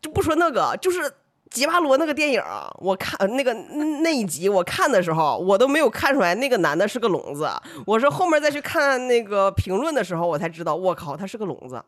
[0.00, 1.12] 就不说那个，就是。
[1.52, 2.42] 吉巴罗那个电影，
[2.78, 3.52] 我看那个
[4.02, 7.48] 那一集，我看的时候，我都没有看出来那个男的是个聋子。
[7.86, 11.84] 我是后面再去看那个评论的时候，我才知道，我靠，他是个聋子。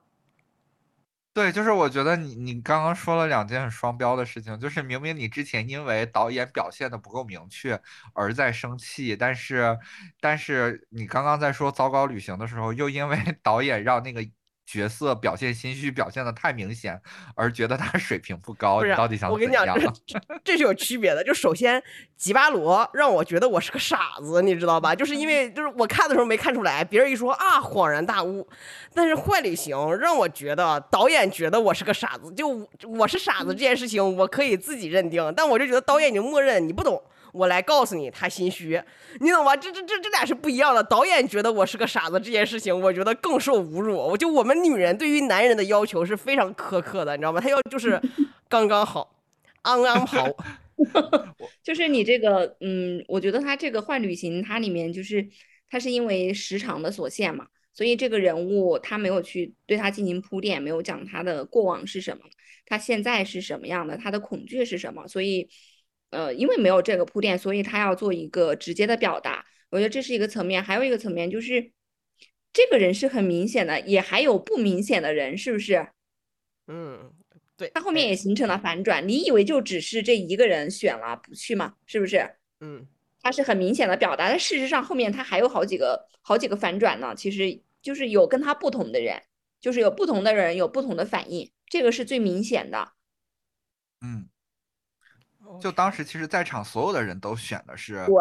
[1.32, 7.80] 对，就是我觉得你你刚刚说了两件很双标的事情，就是明明你之前因为导演表现的不够明确
[8.12, 9.76] 而在生气，但是
[10.20, 14.24] 但是你刚刚在说糟糕旅行的时候，又因为 导演让那个。
[14.66, 17.00] 角色表现心虚表现的太明显，
[17.34, 18.82] 而觉得他水平不高。
[18.82, 19.66] 你到底想我跟你讲，
[20.06, 21.22] 这这是有区别的。
[21.22, 21.82] 就首先，
[22.16, 24.94] 吉巴罗让我觉得我是个傻子，你知道吧？
[24.94, 28.48] 就是因为就是我看的时候没看出来，别人一说啊，恍然大悟。
[28.94, 37.02] 但是坏旅行让我觉得导演觉得我是个傻子，就我是傻子这件事情我可以自己认定，但我就觉得导演已经默认你不懂。
[37.35, 38.80] 我来告诉你，他心虚，
[39.18, 39.57] 你懂吗？
[39.57, 40.80] 这这这这俩是不一样的。
[40.85, 43.97] 导演觉得我是个傻子这件事情，我觉得更受侮辱。
[43.97, 47.41] 我就我们女人对于男人的要求是非常苛刻的，你知道吗？
[47.41, 48.01] 他要就是
[48.49, 49.16] 刚刚好，
[49.62, 50.28] 刚刚好。
[51.64, 55.28] 就是你这个，嗯，我觉得他这个换旅行，它里面就是
[55.68, 62.22] 他是因为时长的所限嘛，所以这个人物他没有去对他进行铺垫，没有讲他的过往是什么，
[62.64, 65.49] 他现在是什么样的，他的恐惧是什么，所以。
[66.14, 69.44] 呃，因为没有这个铺垫，所以他要做一个直接的表达。
[69.70, 71.72] 我觉得这是一个层面，还有一个层面就是，
[72.52, 75.88] 这个人是很明显的，也还有不明显的人，是不是？
[76.68, 77.12] 嗯，
[77.56, 77.68] 对。
[77.74, 81.74] 他后面也形成了反转，你以为就只是这一个人选了不去吗？
[81.86, 82.36] 是不是？
[82.60, 82.86] 嗯，
[83.20, 87.12] 他是很明显的表达，但事实上后面他还有好几个好几个反转呢。
[87.16, 89.20] 其实就是有跟他不同的人，
[89.60, 92.92] 就是有不同的人有不同的反应，这个是最明显的。
[94.00, 94.28] 嗯。
[95.61, 98.14] 就当时，其实在场所有的人都选的是，对，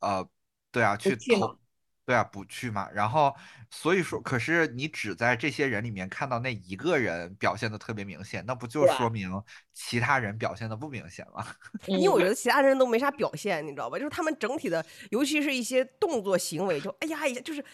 [0.00, 0.26] 呃，
[0.70, 1.58] 对啊，去投，
[2.06, 2.88] 对啊，不去嘛。
[2.90, 3.34] 然后
[3.70, 9.30] 所以说，可是你只在这些人里面看到那一个人表现的特别明显，那不就说明
[9.74, 11.46] 其他人表现的不明显吗？
[11.86, 13.98] 因为我觉嗯得其他人都没啥表现，你知道吧？
[13.98, 17.64] 就是他们整体的，尤其是一些动作行为，就哎呀一下就是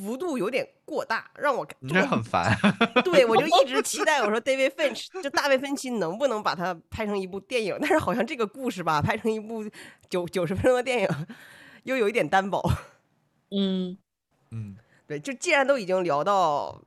[0.00, 2.56] 幅度有点过大，让我你这很烦。
[3.04, 9.64] 对我就一直期待我说 David Finch 就大卫芬奇能不能把它拍成一部电影，但是好像这个故事吧，拍成一部
[10.08, 11.08] 九九十分钟的电影，
[11.84, 12.62] 又有一点单薄。
[13.50, 13.96] 嗯
[14.50, 14.76] 嗯，
[15.06, 16.80] 对，就既然都已经聊到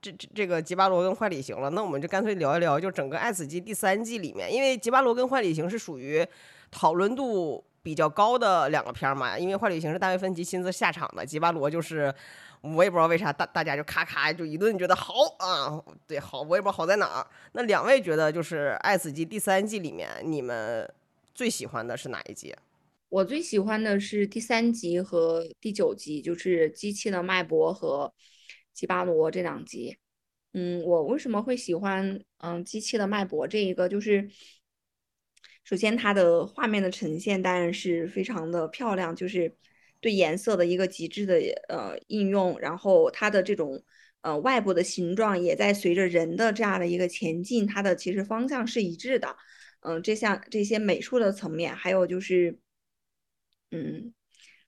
[0.00, 6.26] 这这这个吉巴罗跟坏旅行了，那我们就干脆聊一聊，就整个《爱死机》第三季里面，因为吉巴罗跟坏旅行是属于
[6.70, 12.14] 讨论度比较高的两个片儿嘛，因为坏旅行是大卫芬奇亲自下场的，吉巴罗就是。
[12.64, 17.26] 我也不知道为啥大大家就咔咔就一顿觉得好啊，对好，我也不知道好在哪儿。
[17.54, 20.88] 那两位觉得就是《爱死机》第三季里面你们
[21.34, 22.54] 最喜欢的是哪一集？
[23.08, 28.14] 我最喜欢的是第三集和第九集，就是机器的脉搏和
[28.72, 29.98] 吉巴罗这两集。
[30.52, 33.88] 嗯，我为什么会喜欢嗯机器的脉搏这一个？
[33.88, 34.30] 就是
[35.64, 39.54] 首先它的画面的呈现当然是非常的漂亮，就是
[40.00, 43.82] 对颜色的一个极致的呃应用，然后它的这种
[44.22, 49.36] 呃外部的形状也在随着人的这样的一个前进，它的其实方向是一致的。
[49.80, 52.58] 嗯，这项这些美术的层面，还有就是。
[53.74, 54.12] 嗯，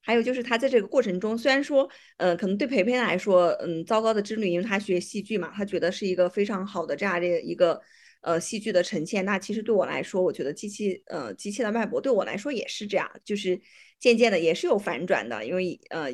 [0.00, 1.86] 还有就是他在这个过程中，虽然说，
[2.16, 7.78] 呃，可能对培培来说，嗯，糟糕的之旅，因为他学戏剧嘛，他觉得是一个非常好的这样的一个
[8.24, 9.24] 呃戏剧的呈现。
[9.24, 13.60] 那其实对我来说，我觉得机器呃机器的脉搏对我来说也是这样，就是
[14.00, 16.10] 渐渐的也是有反转的，因为呃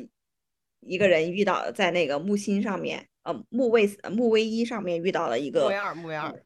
[0.81, 6.43] 一个人遇到在那个木星上面，呃木卫木卫一上面遇到了一个木卫二，木卫二，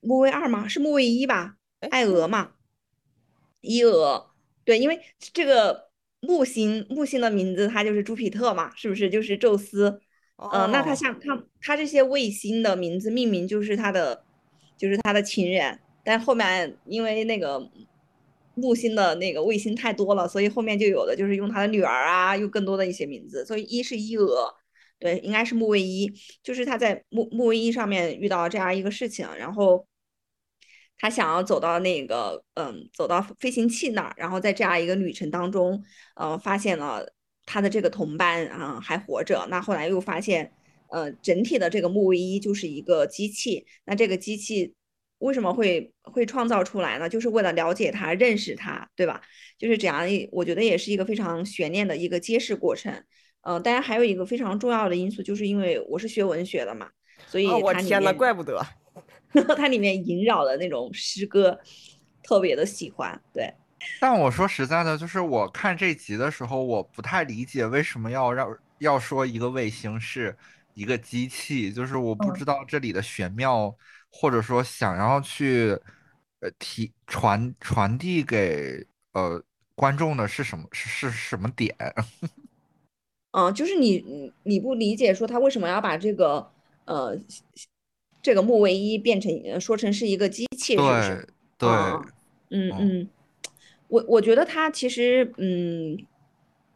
[0.00, 0.68] 木卫二吗？
[0.68, 1.56] 是木卫一吧？
[1.80, 2.52] 哎艾俄嘛，
[3.60, 4.30] 伊俄。
[4.64, 5.90] 对，因为这个
[6.20, 10.00] 木星木星的名字它就是朱庇特嘛，是不是就是宙斯？
[10.36, 14.23] 呃，那他哦像它它这些卫星的名字命名就是它的
[14.76, 17.70] 就是他的情人，但后面因为那个
[18.54, 24.54] 木星的那个卫星太多了，所以后面就有的就是用他的女儿啊，用更多的一些名字，所以一是伊俄，
[24.98, 26.12] 对，应该是木卫一，
[26.42, 29.86] 就是他在木木卫一上面遇到这样一个事情，然后。
[30.96, 35.82] 他想要走到那个，嗯，走到飞行器那儿，然后在这样一个旅程当中，
[36.14, 37.04] 呃，发现了
[37.44, 39.44] 他的这个同伴啊、还活着。
[39.50, 40.52] 那后来又发现，
[40.90, 43.66] 呃，整体的这个木卫一就是一个机器。
[43.84, 44.74] 那这个机器
[45.18, 47.08] 为什么会会创造出来呢？
[47.08, 49.20] 就是为了了解它、认识它，对吧？
[49.58, 52.92] 就是这样一，我觉得也是一个非常悬念的一个揭示过程。
[53.42, 56.88] 嗯、当然还有一个非常重要的因素，就是因为我是学文学的嘛，
[57.26, 58.64] 所以哦，我天呐，它里面怪不得。
[59.56, 61.58] 它里面萦绕的那种诗歌，
[62.22, 63.20] 特别的喜欢。
[63.32, 63.52] 对，
[64.00, 70.36] 但我说实在的，就是我看这集的时候，我不太理解为什么要让要说一个卫星是
[70.74, 73.74] 一个机器，就是我不嗯知道这里的玄妙，
[74.10, 75.70] 或者说想要去
[76.40, 79.42] 呃提传传递给呃
[79.74, 81.74] 观众的是什么是是什么点？
[83.32, 86.48] 嗯、就是你你你不理解说他为什么要把这个
[86.84, 87.18] 呃
[88.22, 91.28] 这个木卫一变成呃说成是一个机器，是不是？
[91.58, 91.70] 对对，
[92.50, 93.08] 嗯嗯，
[93.88, 95.98] 我我觉得他其实，嗯，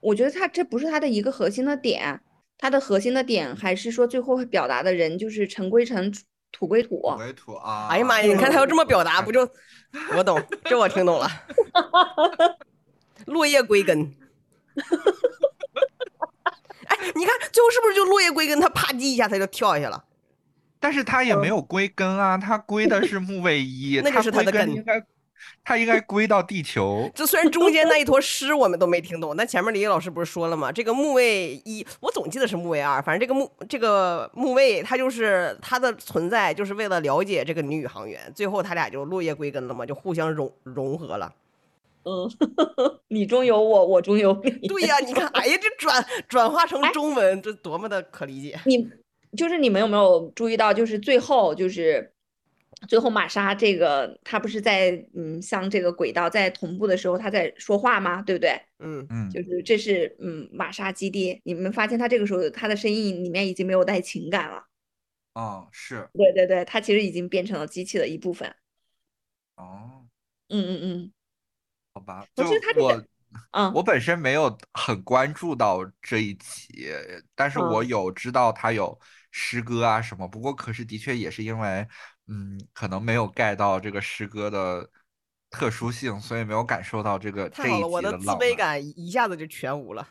[0.00, 2.20] 我觉得他这不是他的一个核心的点，
[2.58, 6.12] 它的核心的点还是说最后会表达的人就是尘归尘，
[6.50, 7.00] 土归土。
[7.16, 7.86] 归土啊！
[7.88, 9.48] 哎呀妈呀，你看他要这么表达，不就
[10.16, 11.28] 我懂，这我听懂了。
[13.26, 14.12] 落叶归根。
[16.86, 18.60] 哎，你看最后是不是就落叶归根？
[18.60, 20.04] 他啪叽一下他就跳下去了。
[20.80, 25.04] 但是他也没有归根啊，他归的是木卫一，那就是他的根根应该，
[25.64, 27.10] 他应该归到地球。
[27.14, 30.72] 这虽然中间那一坨诗我们都没听懂，但前面李毅老师不是说了吗？
[30.72, 41.32] 这个木卫一，我总记得是木卫二，反正这个木这个木卫，它就是它的存在，就是为了了解这个女宇航员，最后他俩就落叶归根了嘛，就互相融融合了。
[42.04, 42.30] 嗯，
[43.08, 44.68] 你中有我，我中有你。
[44.68, 48.58] 对呀，你看，哎呀，这转转化成中文，这多么的可理解。
[48.64, 48.88] 你
[49.36, 52.10] 就是你们有没有注意到，就是最后就是
[52.86, 58.22] 最后玛莎这个，她不是在嗯向这个轨道在同步的时候，她在说话吗？
[58.22, 58.60] 对不对？
[58.78, 64.64] 嗯，嗯，就是这是嗯玛莎基地，你们发现她这个时候她的声音里面已经没有带情感了。
[65.34, 68.54] 哦，是对对对，她其实已经变成了机器的一部分。
[69.56, 70.06] 哦，
[70.48, 71.12] 嗯嗯嗯
[71.94, 73.04] 好吧，我就觉得他这个我
[73.52, 76.88] 嗯我本身没有很关注到这一集，
[77.34, 78.98] 但是我嗯有知道他有
[79.30, 80.26] 诗歌啊什么。
[80.28, 81.86] 不过可是的确也是因为，
[82.28, 84.88] 嗯，可能没有 get 到这个诗歌的
[85.50, 88.48] 特殊性，所以没有感受到这个这一太好了，我的自集的浪漫。
[88.48, 90.06] 卑感一下子就全无了。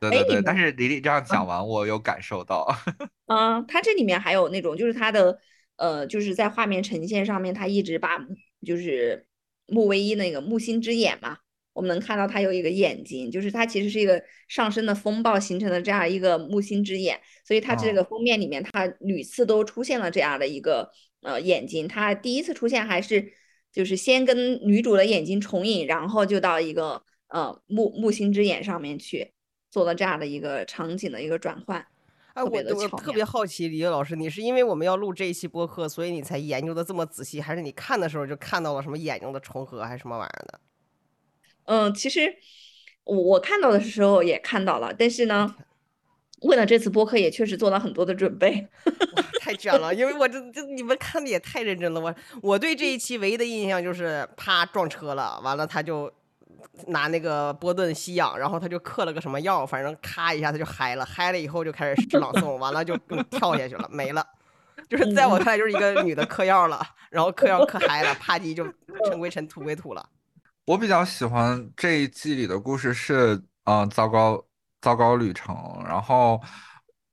[0.00, 2.66] 对对对，但是李李这样讲完，我有感受到。
[3.26, 5.38] 嗯，它这里面还有那种，就是它的
[5.76, 8.18] 呃，就是在画面呈现上面，它一直把
[8.66, 9.24] 就是
[9.66, 11.38] 木卫一那个木星之眼嘛。
[11.72, 20.90] 我们能看到它有一个眼睛，就是它其实是一个上升的风暴形成的这样一个木星之眼，所以它这个封面里面它屡次都出现了这样的一个
[21.22, 21.88] 呃眼睛。
[21.88, 23.32] 它第一次出现还是
[23.72, 29.32] 就是先跟女主的眼睛重影，然后就到一个呃木木星之眼上面去
[29.70, 31.86] 做了这样的一个场景的一个转换。
[32.34, 40.60] 哎，我我特别好奇，李岳老师，你是因为我们要录这一期播客，所以你才研究的这么仔细，还是你看的时候就看到了什么眼睛的重合，还是什么玩意儿的？
[41.64, 42.34] 嗯，其实
[43.04, 45.54] 我我看到的时候也看到了，但是呢，
[46.42, 48.66] 为了这次播客也确实做了很多的准备，
[49.40, 52.00] 太卷了，因为我这这你们看的也太认真了。
[52.00, 56.12] 我我对这一期唯一的印象就是啪撞车了，完了他就
[56.88, 62.96] 拿那个波顿吸氧，然后他就嗑了个什么药，反正咔一下他就嗨了，嗨了以后就开始诗朗诵，完了就
[63.30, 64.24] 跳下去了，没了。
[64.88, 68.64] 就是在我看来就是一个女的嗑药了，然后嗑药嗑嗨了，啪叽就
[69.08, 70.06] 尘归尘，土归土了。
[70.66, 74.44] 我比较喜欢这一季里的故事是，嗯，糟糕
[74.82, 75.56] 糟糕旅程。
[75.86, 76.38] 然后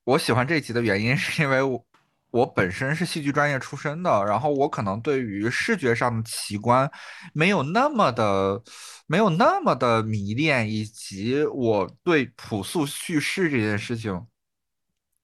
[0.03, 1.85] 我喜欢这集的原因是因为我
[2.31, 6.91] 我本身是戏剧专业出身的，然后我可能对于视觉上的奇观
[7.33, 8.61] 没有那么的
[9.07, 14.27] 没有那么的迷恋，以及我对朴素叙事这件事情。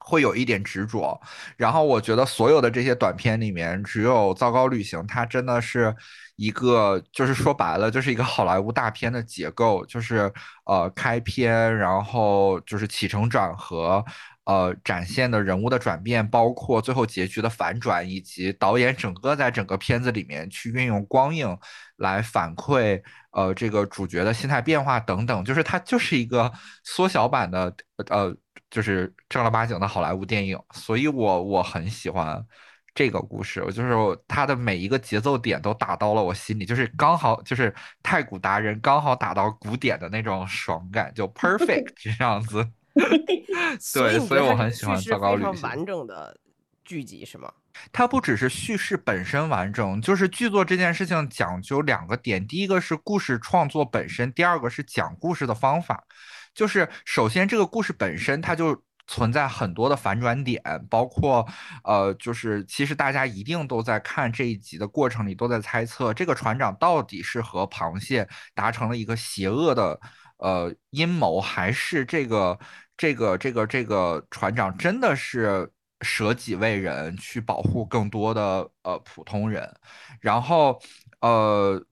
[0.05, 1.19] 会有一点执着，
[1.57, 5.93] 然后我觉得所有的这些短片里面，只有《糟糕旅行》，它真的是
[6.35, 10.31] 一个，就是说白了，就是一个好莱坞大片的结构，就是
[10.65, 14.05] 呃开篇，然后就是起承转合，
[14.45, 21.57] 呃展现的人物的转变，包括最后结局的反转，以及导演整个在整个片子里面去运用光影
[21.97, 23.01] 来反馈
[23.31, 26.51] 呃这个主角的心态变化等等，就是它就是一个
[26.83, 27.75] 缩小版的
[28.09, 28.35] 呃。
[28.75, 32.45] 就是正儿八经的好莱坞电影，所以我我很喜欢
[32.93, 33.63] 这个故事。
[33.63, 33.95] 我就是
[34.27, 37.73] 它的每一个节奏点都打到了我心里，就是刚好就是
[38.03, 42.69] 太古达人刚好打到古典的那种爽感，就 perfect 这样子。
[43.93, 45.53] 对，所以我很喜欢《糟糕旅行》。
[45.63, 46.37] 完整的
[46.83, 47.49] 剧集是吗？
[47.93, 56.03] 它不只是叙事本身完整，就是剧作这件事情讲究两个点：第一个是故事创作本身，第二个是讲故事的方法。
[56.55, 61.45] 就是首先，这个故事本身它就存在很多的反转点，包括
[61.83, 69.99] 呃，就是其实大家一定都在看这一集的过程里都在猜测，这个船长到底是和螃蟹达成了一个邪恶的
[70.37, 72.57] 呃阴谋，还是这个
[72.97, 75.69] 这个这个这个船长真的是
[76.01, 79.71] 舍己为人去保护更多的呃普通人，
[80.19, 80.81] 然后
[81.21, 81.85] 呃，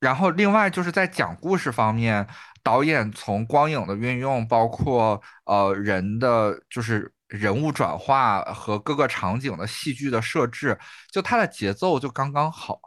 [0.00, 2.26] 然后另外就是在讲故事方面。
[2.62, 10.78] 导演从光影的运用，包括呃人的就是人物转化和各个场景的戏剧的设置，
[11.10, 12.80] 就它的节奏就刚刚好，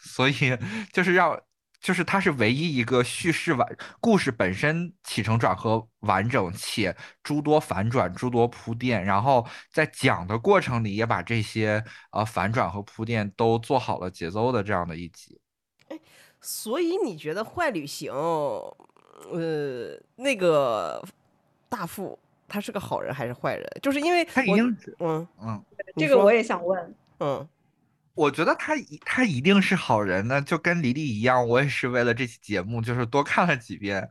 [0.00, 0.58] 所以
[0.92, 1.38] 就是让
[1.80, 15.38] 就是它是唯一一个叙事完故事本身起承转合完整且诸多反转诸多铺垫，然后在讲的过程里也把这些呃反转和铺垫都做好了节奏的这样的一集。
[15.88, 16.00] 哎，
[16.40, 18.10] 所以你觉得坏旅行？
[19.32, 21.02] 呃，那个
[21.68, 23.66] 大副他是个好人还是坏人？
[23.82, 25.62] 就是因为他已经嗯嗯，
[25.96, 27.48] 这个我也想问，嗯。
[28.14, 34.08] 我觉得他一他一定是好人呢，就跟黎黎一样，我也是为了这期节目，就是多看了几遍。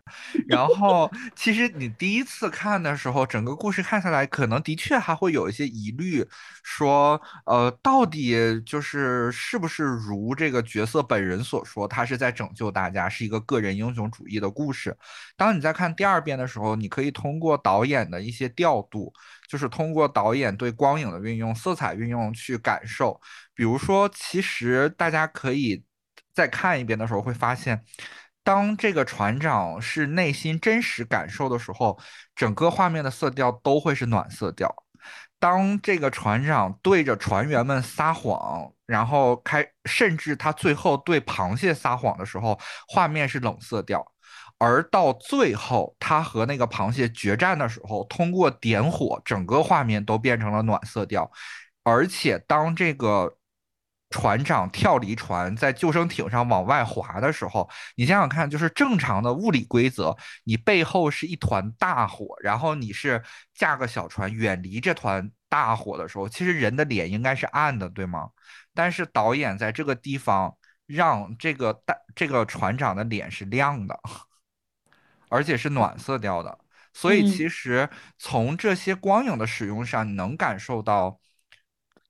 [0.48, 6.26] 然后，其实你第一次看的时候，整个故事看下来，可能的确还会有一些疑虑，
[6.64, 14.98] 说，呃，到底就是是不是如这个角色本人所说，他是在拯救大家，是一个个人英雄主义的故事。
[15.38, 19.14] 当你在看第二遍的时候，你可以通过导演的一些调度。
[19.54, 23.22] 就是通过导演对光影的运用、色彩运用去感受。
[23.54, 25.84] 比如说，其实大家可以
[26.34, 27.86] 再看一遍的时候，会发现，
[28.44, 32.00] 当这个船长是内心真实感受的时候，
[32.36, 34.68] 整个画面的色调都会是暖色调；
[35.38, 44.13] 当这个船长对着船员们撒谎，然后开，甚至他最后对螃蟹撒谎的时候，画面是冷色调。
[44.58, 51.30] 而到最后，他和那个螃蟹决战的时候，通过点火，整个画面都变成了暖色调。
[51.84, 53.36] 而且，当这个
[54.10, 60.16] 船长跳离船，在救生艇上往外滑的时候，你想想看，就是正常的物理规则，
[60.46, 63.22] 你背后是一团大火，然后你是
[63.54, 68.30] 驾个小船远离这团大火的时候，其实人的脸应该是暗的，对吗？
[68.74, 70.56] 但是导演在这个地方
[70.86, 74.00] 让这个大这个船长的脸是亮的。
[75.34, 76.60] 而且是暖色调的。
[76.94, 77.90] 所以嗯其实
[78.20, 81.20] 从这些光影的使用上，你能感受到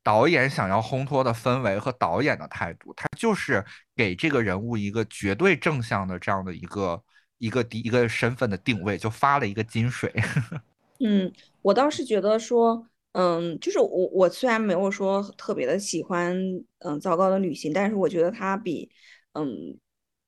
[0.04, 3.64] 导演想要烘托的氛围和导演的态度，他就是
[3.96, 7.02] 给这个人物一个绝对正向的这样的一个
[7.38, 10.14] 一个一个身份的定位，就发了一个金水。
[11.00, 11.32] 嗯，
[11.62, 16.36] 我倒是觉得说，嗯，就是我我虽然没有说特别的喜欢，
[16.80, 18.92] 嗯，糟糕的旅行，但是我觉得它比，
[19.34, 19.48] 嗯，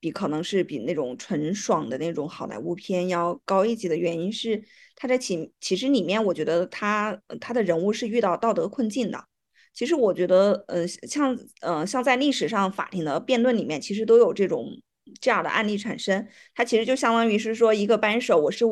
[0.06, 4.64] 比可能是比那种纯爽的那种好莱坞片要高一级的原因是，
[4.95, 9.26] 它在其其实里面，我觉得他他的人物是遇到道德困境的。
[9.73, 14.80] 其实我觉得，呃，像呃像在历史上法庭的辩论里面，其实都有这种
[15.19, 16.27] 这样的案例产生。
[16.53, 18.64] 它其实就相当于是说，一个扳手，我是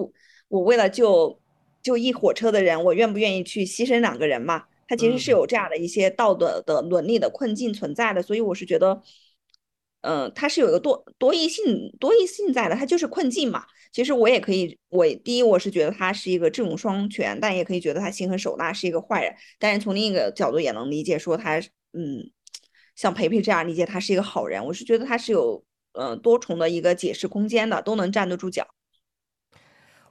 [0.49, 1.41] 我为了救
[1.81, 4.65] 救一火车的人，我愿不愿意去牺牲两个人嘛？
[4.87, 9.01] 它其实是嗯有这样的一些道德的伦理的困境存在的，所以我是觉得，
[10.03, 13.65] 嗯、它是有一个多多义性多义性在的，它就是困境嘛。
[13.91, 19.35] 其实我也可以，我第一我是觉得他是一个智勇双全，但也可以觉得他心狠手辣是一个坏人。
[19.59, 21.59] 但是从另一个角度也能理解说他，
[21.93, 22.31] 嗯，
[22.95, 25.63] 像培培这样理解他是一个好人，我是觉得他是有
[25.93, 28.67] 呃多重的一个解释空间的，都能站得住脚。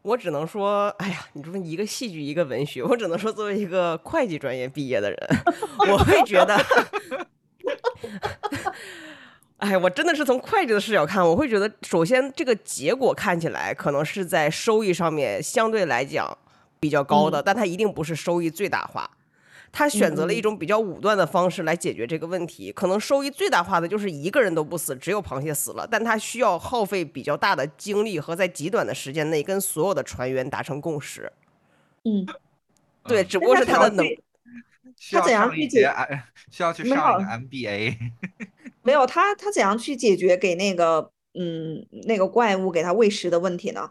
[0.02, 5.18] 我只能说，哎呀，你说一个戏剧一个文学，我只能说，作为一个会计专业毕业的人，
[5.90, 6.56] 我会觉得，
[9.62, 16.36] 哎，我真的是从会计的视角看，我会觉得，首先这个结果看起来可能是在收益上面相对来讲
[16.80, 19.08] 比较高的，但它一定不是收益最大化。
[19.70, 31.32] 他选择了一种比较武断的方式来解决这个问题，可能收益最大化的就是一个人都不死，只有螃蟹死了，但他需要耗费比较大的精力和在极短的时间内跟所有的船员达成共识。
[32.02, 32.26] 嗯，
[33.04, 34.04] 对，只不过是他的能，
[35.12, 37.96] 他怎样去解节 I- 需要去上一个 MBA。
[38.82, 43.90] 没有他他怎样去解决给那个嗯那个怪物给他喂食的问题呢？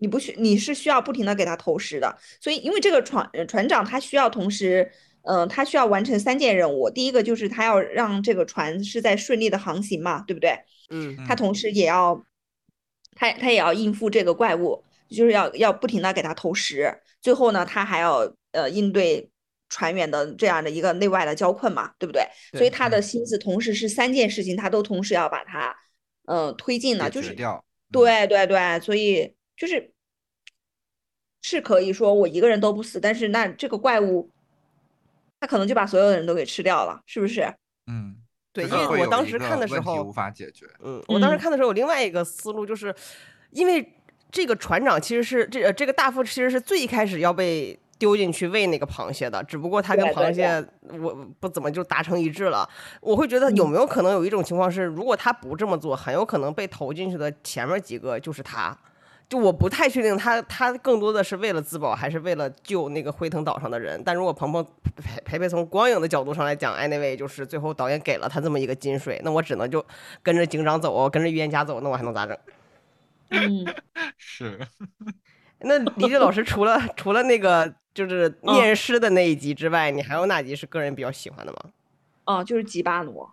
[0.00, 4.88] 你不需你是需要不停的给他投食的，所以因为这个船呃船长他需要同时，
[5.22, 6.88] 嗯、他需要完成三件任务。
[6.88, 10.56] 第一个就是他要让这个船是在顺利的航行嘛，对不对？
[10.90, 12.24] 嗯他同时也要，
[13.16, 17.00] 他他也要应付这个怪物，就是要要不停的给他投食。
[17.20, 19.28] 最后呢，他还要呃应对
[19.68, 22.22] 船员的这样的一个内外的交困嘛，对不对？
[22.52, 25.76] 所以他的心思同时是三件事情，他都同时要把它
[26.24, 27.34] 呃推进了，就是
[27.90, 29.92] 对对对，所以就是
[31.42, 34.30] 是可以说我一个人都不死，但是那这个怪物，
[35.40, 37.54] 他可能就把所有的人都给吃掉了，是不是？
[37.86, 38.16] 嗯，
[38.52, 40.66] 对，因为我当时看的时候无，法解决。
[40.82, 42.94] 嗯，我当时嗯看的时候有另外一个思路，就是
[43.50, 43.94] 因为
[44.30, 50.64] 这个船长其实是这呃这个大副其实是最一开始要被丢进去喂那个螃蟹的，只不过他跟螃蟹
[51.00, 52.68] 我不怎么就达成一致了。
[53.00, 58.76] 我会觉得有嗯没有可能有一种情况是，如果他不这么做，很有可能被投进去的前面几个就是他。
[59.28, 64.02] 就我不太确定他他更多的是为了自保，还是为了救那个辉腾岛上的人。
[64.02, 69.84] 但如果鹏鹏培培培从光影的角度上来讲，anyway，就是最后导演给了他这么一个金水，那我只能就
[70.22, 72.38] 跟着警长走，跟着预言家走，那我还能咋整？
[73.28, 73.66] 嗯。
[74.16, 74.58] 是，
[75.60, 81.58] 那李李老师除了除了那个就是嗯念诗的那一集之外，你还有哪集是个人比较喜欢的吗？
[82.24, 83.32] 哦，就是吉巴罗，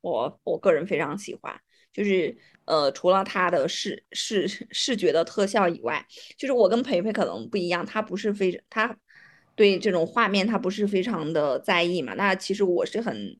[0.00, 1.54] 我我个人非常喜欢，
[1.92, 6.04] 就是呃，除了他的视视视觉的特效以外，
[6.36, 8.96] 就是我跟培培可能不一样，他不是非他
[9.54, 13.38] 对这种画面他不是非常的在意嘛，那其实我是很。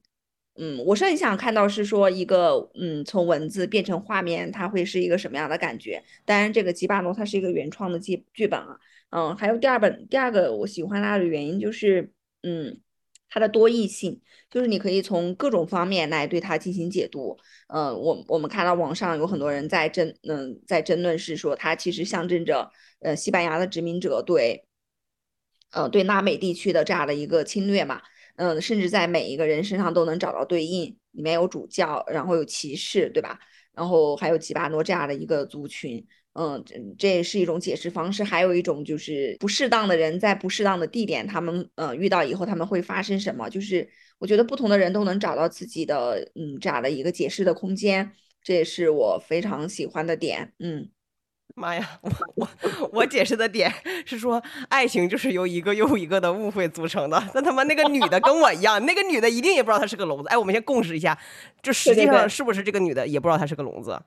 [0.62, 6.05] 嗯，我是很想看到是说一个嗯，从文字变成画面，它会是一个什么样的感觉？
[6.27, 8.78] 当然，这个吉巴诺它是一个原创的剧剧本啊，
[9.09, 12.12] 嗯，还有第二本第二个我喜欢它的原因就是，
[12.43, 12.78] 嗯，
[13.31, 14.20] 它的多义性，
[14.51, 17.39] 就是你可以从各种方面来对它进行解读。
[17.69, 22.70] 呃，我我们看到网上有很多人在争，嗯、在争论是说它其实象征着
[23.01, 24.66] 呃西班牙的殖民者对，
[25.73, 28.03] 呃对拉美地区的这样的一个侵略嘛。
[28.41, 33.39] 嗯，甚至在每一个人身上都能找到对应，里面有主教，然后有骑士，对吧？
[33.75, 36.03] 然后还有吉巴诺这样的一个族群，
[36.33, 38.25] 嗯，这这也是一种解释方式。
[38.25, 43.47] 还有一种就是不适当的人在不适当的地点，他们呃遇到以后他们会发生什么？
[43.51, 43.87] 就是
[44.19, 48.11] 我觉得不同的人都能找到自己的嗯这样的一个解释的空间，
[48.43, 50.55] 这也是我非常喜欢的点。
[50.59, 50.89] 嗯，
[51.55, 52.48] 妈呀，我我
[52.93, 53.72] 我解释的点
[54.06, 57.22] 是说，爱情就是由一个又一个的误会组成的。
[57.35, 60.28] 那他妈那个女的跟我一样，那个女的一定也不知道她是个聋子。
[60.28, 61.18] 哎，我们先共识一下，
[61.62, 64.01] 就实际上是不是这个女的也不知道她是个聋子？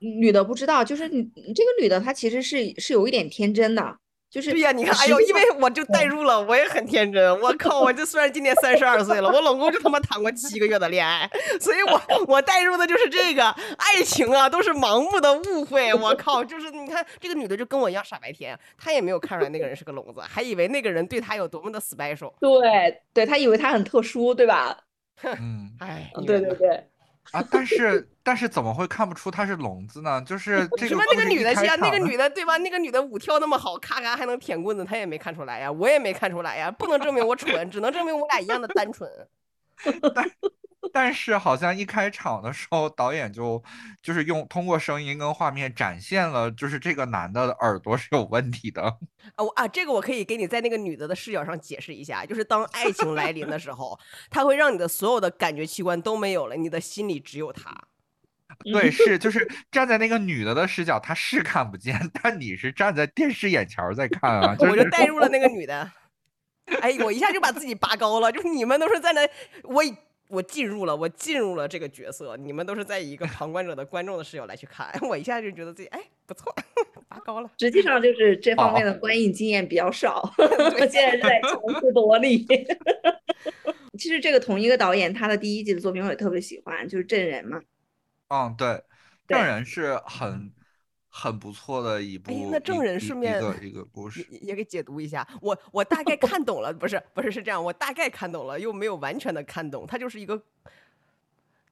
[0.00, 1.22] 女的不知道，就是你
[1.54, 3.96] 这个女的她其实是是有一点天真的，
[4.30, 7.40] 就是对呀，你看，哎呦，因为我就代入了，我也很天真。
[7.40, 11.28] 我靠，我这虽然今年三十二岁了，我老公就他妈谈过七个月的恋爱，
[11.60, 15.94] 所以我 我代入的就是这个爱情啊，都是盲目的误会。
[15.94, 22.34] 我靠，就是你看这个女的就跟我一样傻白甜，她也没有看出来那个人是个聋子，还以为那个人对她有多么的 special。
[22.40, 24.76] 对对，她以为她很特殊，对吧？
[25.22, 26.87] 嗯，哎，对对对。
[27.32, 30.20] 啊，但是但是怎么会看不出他是聋子呢？
[30.22, 32.56] 就是这个什么那个女的呀，那个女的对吧？
[32.58, 39.10] 那个女的舞跳那么好，咔咔还能舔棍子，她也没看出来呀，我也没看出来呀，不能证明我蠢，只能证明我俩一样的单纯。
[40.14, 40.30] 但
[40.92, 43.62] 但是好像一开场的时候，导演就
[44.00, 48.82] 就是用通过声音跟画面展现了，就是这个男的耳朵是有问题的。
[49.34, 53.98] 啊，我啊，这个我可以给你在那个女的的视角上解释一下，就是当爱情来临的时候，
[54.30, 57.76] 他会让你的所有的感觉器官都没有了，你的心里只有他。
[58.72, 64.56] 对，是就 是站在那个女的的视角，她是看不见，但你是站在电视眼前在看啊。
[64.60, 65.90] 我就带入了那个 女的，
[66.80, 69.28] 哎，我一下就把自己拔高了，就是你们都是在那
[69.64, 69.82] 我。
[70.28, 72.36] 我进入了，我进入了这个角色。
[72.36, 76.54] 你们都是在以一个旁观者的观众的视角来去看，我一下就觉得自己哎不错，
[77.08, 77.50] 拔高了。
[77.58, 82.46] 实际上就是这方面的观影经验比较少， 我现在在强词夺理。
[83.98, 87.60] 其实这个同一个导演，他的第一季的作品我也特别喜欢，就是《证人》嘛。
[88.28, 88.68] 嗯，对，
[89.26, 90.52] 《证人》是很。
[91.08, 95.26] 很不错的一部，那证人顺便一个一个故事也给解读一下。
[95.40, 99.86] 我我大概看懂了，不是不是是这样，我大概看懂了，又没有完全的看懂。
[99.86, 100.40] 它就是一个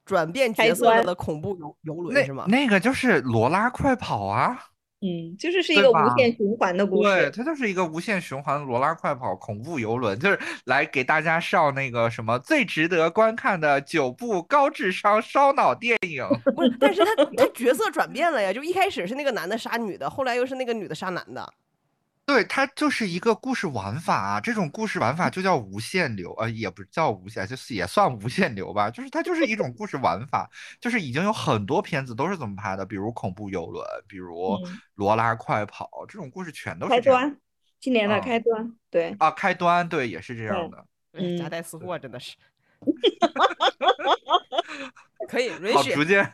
[0.04, 2.46] 转变角色的恐怖游游轮是吗？
[2.48, 4.70] 那个就是罗拉快跑啊。
[5.02, 7.10] 嗯，就是是一个无限循环的故事。
[7.10, 16.26] 对，它就是一个无限循环罗拉快跑恐怖游轮，就是来给大家上那个什么最值得观看的九部高智商烧脑电影。
[16.54, 21.52] 不是，但是他他角色转变了呀，就一开始是那个男的杀女的，后来又是那个女的杀男的。
[22.26, 30.50] 对，它就是一个故事玩法啊，这种故事玩法就叫无限流，呃，也不叫无限，就是也算无限流吧，就是它就是一种故事玩法，
[30.80, 34.58] 就是已经有很多片子都是这么拍的，比如恐怖游轮，比如
[34.96, 37.38] 罗拉快跑，这种故事全都是开端，
[37.78, 42.34] 今年的开端，对啊，开端，对，也是这样的，嗯，夹带私货真的是。
[45.28, 45.92] 可以允许。
[45.92, 46.32] 逐渐，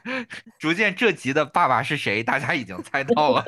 [0.59, 2.23] 逐渐，这集的爸爸是谁？
[2.23, 3.43] 大家已经猜到了。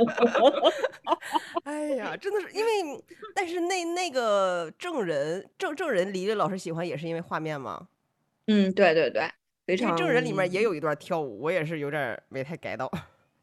[2.17, 3.05] 真的是因为，
[3.35, 7.89] 但是那那个证人证证人，李李老师喜欢也是因为画面吗？
[8.47, 9.31] 嗯，对对对，
[9.67, 9.97] 非常。
[9.97, 12.91] 证人里面也有一段跳舞，我也是有点没太 get 到。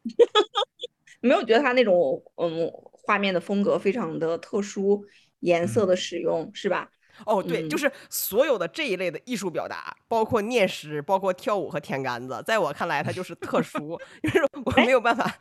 [1.21, 5.05] 没有觉得他那种嗯画面的风格非常的特殊，
[5.41, 6.89] 颜色的使用是吧？
[7.25, 15.31] 哦，对，就是所有的这一类的艺术表达，包括念诗，包括跳舞和舔杆子，在我看来，它就是特殊， 就是我没有办法。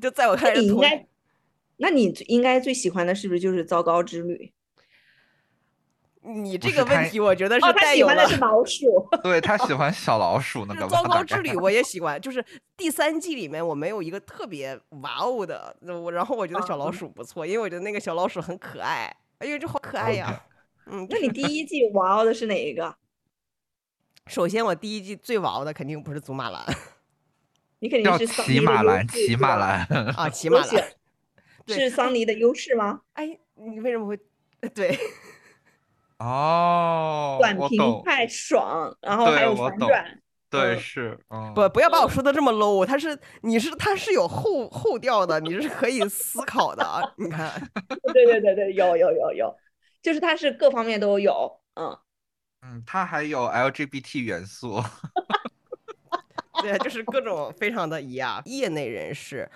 [0.00, 1.06] 就在我看来，你应该，
[1.76, 4.34] 那你应该最喜欢的是不是就是《糟糕之旅》？
[6.28, 9.08] 你这个问题，我觉得是带有的是老鼠。
[9.22, 10.84] 对他喜欢小老鼠那个。
[10.88, 12.44] 糟糕之旅我也喜欢，就是
[12.76, 20.42] 第三季里面我没有一个特别哇哦的，我然后我觉得小老鼠不错，因为我觉得那个小老鼠很可爱，哎呦，这好可爱呀。
[20.86, 22.96] 嗯，那你第一季哇哦的是哪一个？
[24.26, 26.64] 首先，我第一季最哇哦的肯定不是祖马兰，
[27.78, 29.84] 你肯定是骑马兰，骑马兰
[30.16, 30.95] 啊，骑马兰
[31.66, 33.00] 是桑尼的优势吗？
[33.14, 34.18] 哎，你为什么会
[34.74, 34.98] 对？
[36.18, 40.18] 哦，短平快爽，然后还有反转，
[40.48, 41.18] 对，是，
[41.54, 47.52] 不，不要把我说的这么 low，它是，你是，它是有后后调的，你是可以思考的啊，你看，
[48.14, 49.54] 对对对对，有有有有。
[50.02, 51.98] 就是它是各方面都有，嗯
[52.62, 54.80] 嗯，它还有 LGBT 元素，
[56.62, 58.40] 对，就是各种非常的一样。
[58.46, 59.50] 业内人士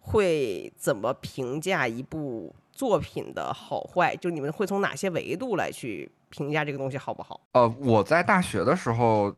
[0.00, 4.16] 会怎么评价一部作品的好坏？
[4.16, 7.40] 就你们会从哪些维度来去评价这个东西好不好？
[7.52, 9.32] 呃，我在大学的时候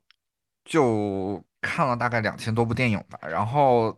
[0.64, 3.94] 就看了大概两千多部电影吧，然后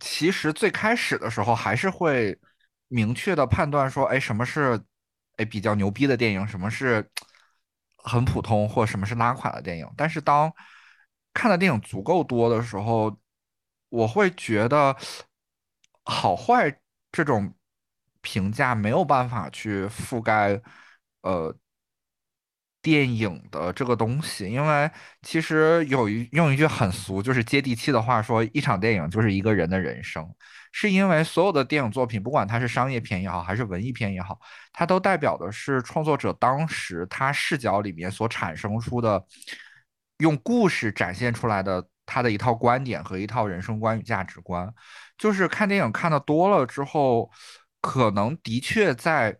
[0.00, 2.38] 其实最开始的时候还是会
[2.88, 4.78] 明确的判断说，哎，什么是。
[5.38, 7.08] 哎，比较牛逼的电影，什么是
[7.98, 9.88] 很普通，或什么是拉垮的电影？
[9.96, 10.52] 但是当
[11.32, 13.16] 看的电影足够多的时候，
[13.88, 14.96] 我会觉得
[16.08, 16.74] 好坏
[17.12, 17.54] 这种
[18.22, 20.60] 评价没有办法去覆盖
[21.20, 21.54] 呃
[22.80, 24.90] 电影的这个东西，因为
[25.22, 30.26] 其实有一用一句很俗，就是接地气的话说，一场电影就是一个人的人生。
[30.72, 34.38] 是因为所有的电影作品，不管它是商业片也好，还是文艺片也好，
[34.72, 39.22] 它都代表的是创作者当时他视角里面所产生出的，
[40.18, 44.72] 用故事展现出来的他的一套观点和一套人生观与价值观。
[45.18, 47.30] 就是看电影看的多了之后，
[47.82, 49.36] 可能的确在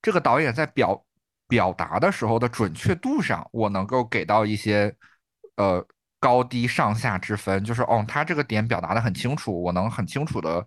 [0.00, 1.04] 这个导演在表
[1.46, 4.94] 表达的时候的准确度上，我能够给到一些
[5.56, 5.86] 呃
[6.18, 10.66] 高低上下之分，就是哦，他这个点表达的很清楚，我能很清楚的。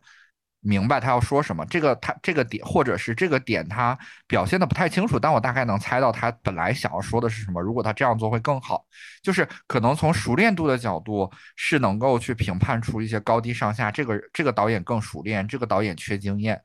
[0.61, 7.61] 明白他要说什么，这个他这个点或者是这个点他表现的不太清楚，但我大概能猜到他本来想要说的是什么。
[7.61, 8.85] 如果他这样做会更好，
[9.23, 13.89] 就是可能从熟练度的角度是能够去评判出一些高低上下。
[13.89, 16.61] 这个这个导演更熟练，这个导演缺经验。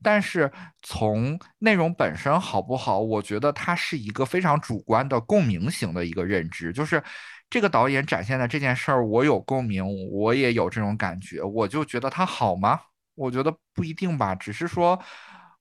[0.00, 0.52] 但是
[0.82, 7.02] 从内容本身好不好，我觉得它是一个非常主观的共鸣型的一个认知，就是
[7.50, 12.78] 这个导演展现的这件事儿，我有共鸣，我也有这种感觉，我就觉得它好吗？
[13.18, 14.98] 我觉得不一定吧，只是说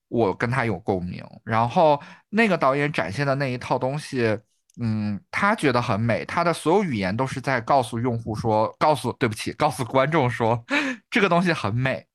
[0.07, 1.25] 我跟他有共鸣。
[1.43, 4.39] 然后那个导演展现的那一套东西，
[4.79, 10.63] 嗯，他觉得很美，他的所有语言都是在告诉用户说，告诉对不起，告诉观众说
[11.09, 12.05] 这个东西很美。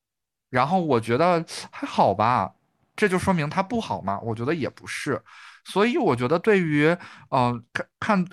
[0.48, 2.54] 然后我觉得还好吧，
[2.94, 4.20] 这就说明它不好吗？
[4.22, 5.20] 我觉得也不是。
[5.64, 6.96] 所以我觉得对于
[7.30, 8.26] 嗯看看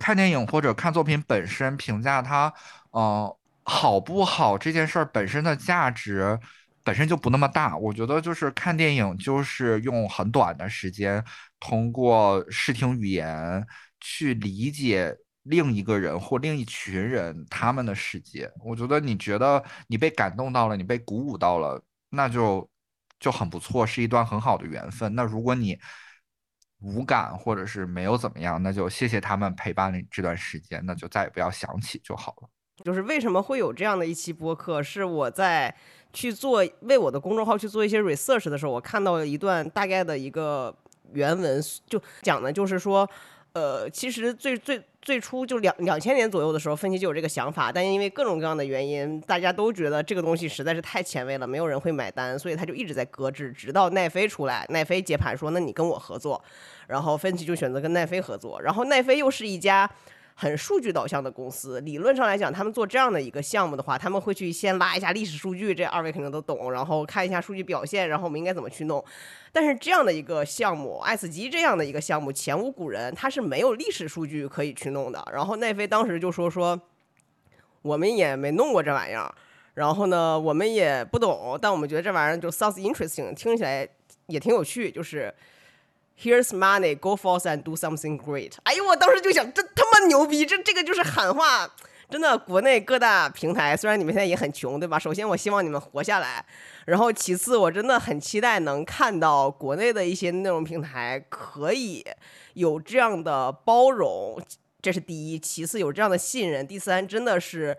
[0.00, 2.52] 看电影或者看作品本身评价它，
[2.92, 3.32] 嗯。
[3.64, 6.38] 好不好这件事儿本身的价值
[6.84, 11.24] 本身就不那么大，我觉得就是看电影就是用很短的时间，
[11.60, 13.64] 通过视听语言
[14.00, 18.50] 去理解另一个人或另一群人他们的世界。
[18.64, 21.80] 我觉得你觉得你被感动到了，你被鼓舞到了，
[22.10, 22.68] 那就
[23.20, 25.14] 就很不错，是一段很好的缘分。
[25.14, 25.78] 那如果你
[26.80, 32.48] 无感或者是没有怎么样，那就谢谢他们陪伴你这段时间，那就再也不要想起就好了。
[32.84, 34.82] 就是为什么会有这样的一期播客？
[34.82, 35.72] 是我在
[36.12, 40.74] 去做为我的公众号去做一些 research 的时候，我看到了一段大概的一个
[41.12, 43.08] 原文，就讲的就是说，
[43.52, 56.42] 呃，其实最最最初就两两千年左右的时候，分析就有这个想法，但因为各种各样的原因，大家都觉得这个东西实在是太前卫了，没有人会买单，所以他就一直在搁置，直到奈飞出来，奈飞接盘说，那你跟我合作，
[56.88, 59.88] 然后分歧就选择跟奈飞合作，然后奈飞又是一家。
[60.34, 69.04] 很数据导向的公司，理论上来讲，他们做这样的一个项目的话，他们会去先拉一下历史数据，这二位肯定都懂，然后看一下数据表现，然后我们应该怎么去弄。
[69.52, 75.22] 但是这样的一个项目，爱死机这样的一个项目，前无古人，它是没有历史数据可以去弄的。
[75.32, 76.80] 然后奈飞当时就说说，
[77.82, 79.32] 我们也没弄过这玩意儿，
[79.74, 83.86] 然后呢，我们也不懂，但我们觉得这玩意儿就 sounds interesting，听起来
[84.26, 85.32] 也挺有趣，就是。
[86.20, 88.52] Here's money, go forth and do something great。
[88.62, 91.68] 哎呦，我当时就想，这他妈牛逼，这这个就是喊话，
[92.08, 92.38] 真的。
[92.38, 94.98] 国内各大平台，虽然你们现在也很穷，对吧？
[94.98, 96.44] 首先，我希望你们活下来。
[96.86, 102.04] 然后，其次，我真的很期待能看到国内的一些内容平台可以
[102.54, 104.40] 有这样的包容，
[104.80, 105.38] 这是第一。
[105.38, 106.64] 其次，有这样的信任。
[106.66, 107.76] 第三，真的是。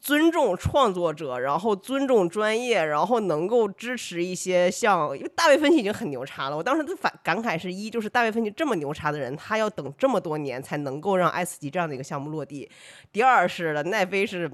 [0.00, 6.56] 尊重创作者，然后尊重专业，然后能够支持一些像，因为大卫芬奇已经很牛叉了。
[6.56, 12.68] 我当时的反感慨是一，就是大卫芬奇这么牛叉的人，他要等这么多年才能够让《爱死机》这样的一个项目落地。
[13.12, 14.50] 第二是，奈飞是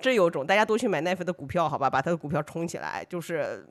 [0.00, 3.66] 真有种，大家都去买奈飞的股票，好吧，把他的股票冲起来，就是。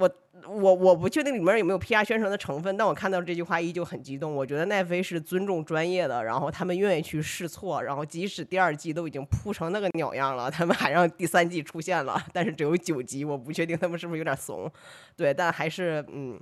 [0.00, 4.34] 我我我不确定里面有没有 PR 宣传的成分，但我看到这句话依旧很激动。
[4.34, 14.70] 我觉得奈飞是尊重专业的，然后他们愿意去试错，然后即使第二季都已经铺成那个鸟样了，他们还让第三季出现了，但是只有九集，我不确定他们是不是有点怂。
[15.14, 16.38] 对，但还是嗯，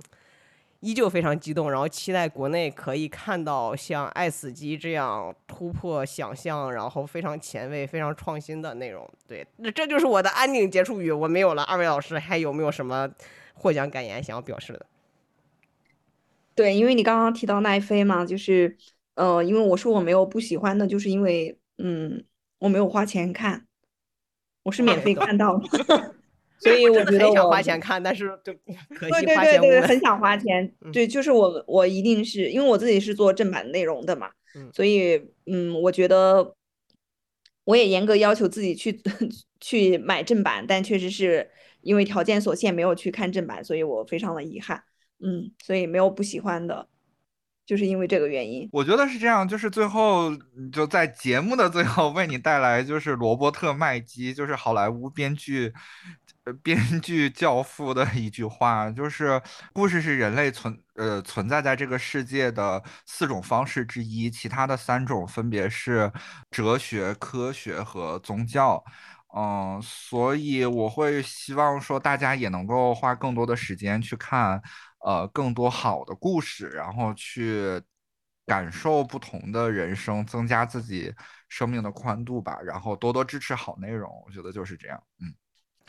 [0.79, 9.07] 依旧非常激动，然后期待国内可以看到像《爱死机》这样突破想象，然后非常前卫、非常创新的内容。
[9.27, 11.63] 对，那这就是我的安定结束语，我没有了。
[11.63, 13.09] 二位老师还有没有什么？
[13.59, 14.85] 获奖感言想要表示的，
[16.55, 18.77] 对，因为你刚刚提到奈飞嘛，就是，
[19.15, 22.23] 呃，因为我说我没有不喜欢的，就是因为，嗯，
[22.59, 23.65] 我没有花钱看，
[24.63, 26.15] 我是免费看到的，
[26.59, 28.53] 所以我觉得很想花钱看，但是就
[28.95, 29.59] 可惜花钱。
[29.59, 34.31] 对对对对，很想花钱，对，就是我我一定是因为我自己是做正版内容的嘛，
[34.73, 36.55] 所以，嗯，我觉得
[37.65, 39.01] 我也严格要求自己去
[39.59, 41.51] 去买正版，但确实是。
[41.81, 44.83] 因为条件所限，没有去看正版，所以我非常的遗憾。
[45.21, 46.87] 嗯，所以没有不喜欢的，
[47.65, 48.69] 就是因为这个原因。
[48.71, 50.31] 我觉得是这样，就是最后
[50.71, 55.73] 就在节目的最后为你带来就是罗伯特麦基，就是好莱坞编剧，
[56.63, 59.41] 编剧教父的一句话，就是
[59.73, 66.09] 故事是人类存呃存在在这个世界的四种方式之一，其他的三种分别是
[66.49, 68.81] 哲学、科学和宗教。
[69.35, 74.59] 嗯，所以我会希望说，大家也能够花更多的时间去看，
[75.05, 77.79] 呃，更多好的故事，然后去
[78.45, 81.13] 感受不同的人生，增加自己
[81.47, 82.57] 生命的宽度吧。
[82.63, 84.99] 然后多多支持好内容，我觉得就是这样。
[85.21, 85.31] 嗯，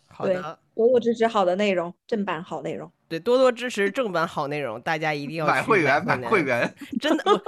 [0.07, 2.93] 好的，多多支持好的内容，正版好内容。
[3.09, 7.41] 对，多多支持正版好内容，大家一定要买会员，买买会，员，真的不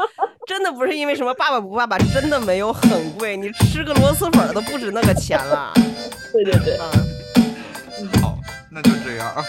[0.46, 5.72] 真的不是因为什么爸爸不爸爸，真的没有很贵，你吃个螺蛳粉都不止那个钱了。
[6.32, 6.78] 对对对。
[7.98, 8.20] 嗯。
[8.20, 8.38] 好，
[8.70, 9.44] 那就这样啊。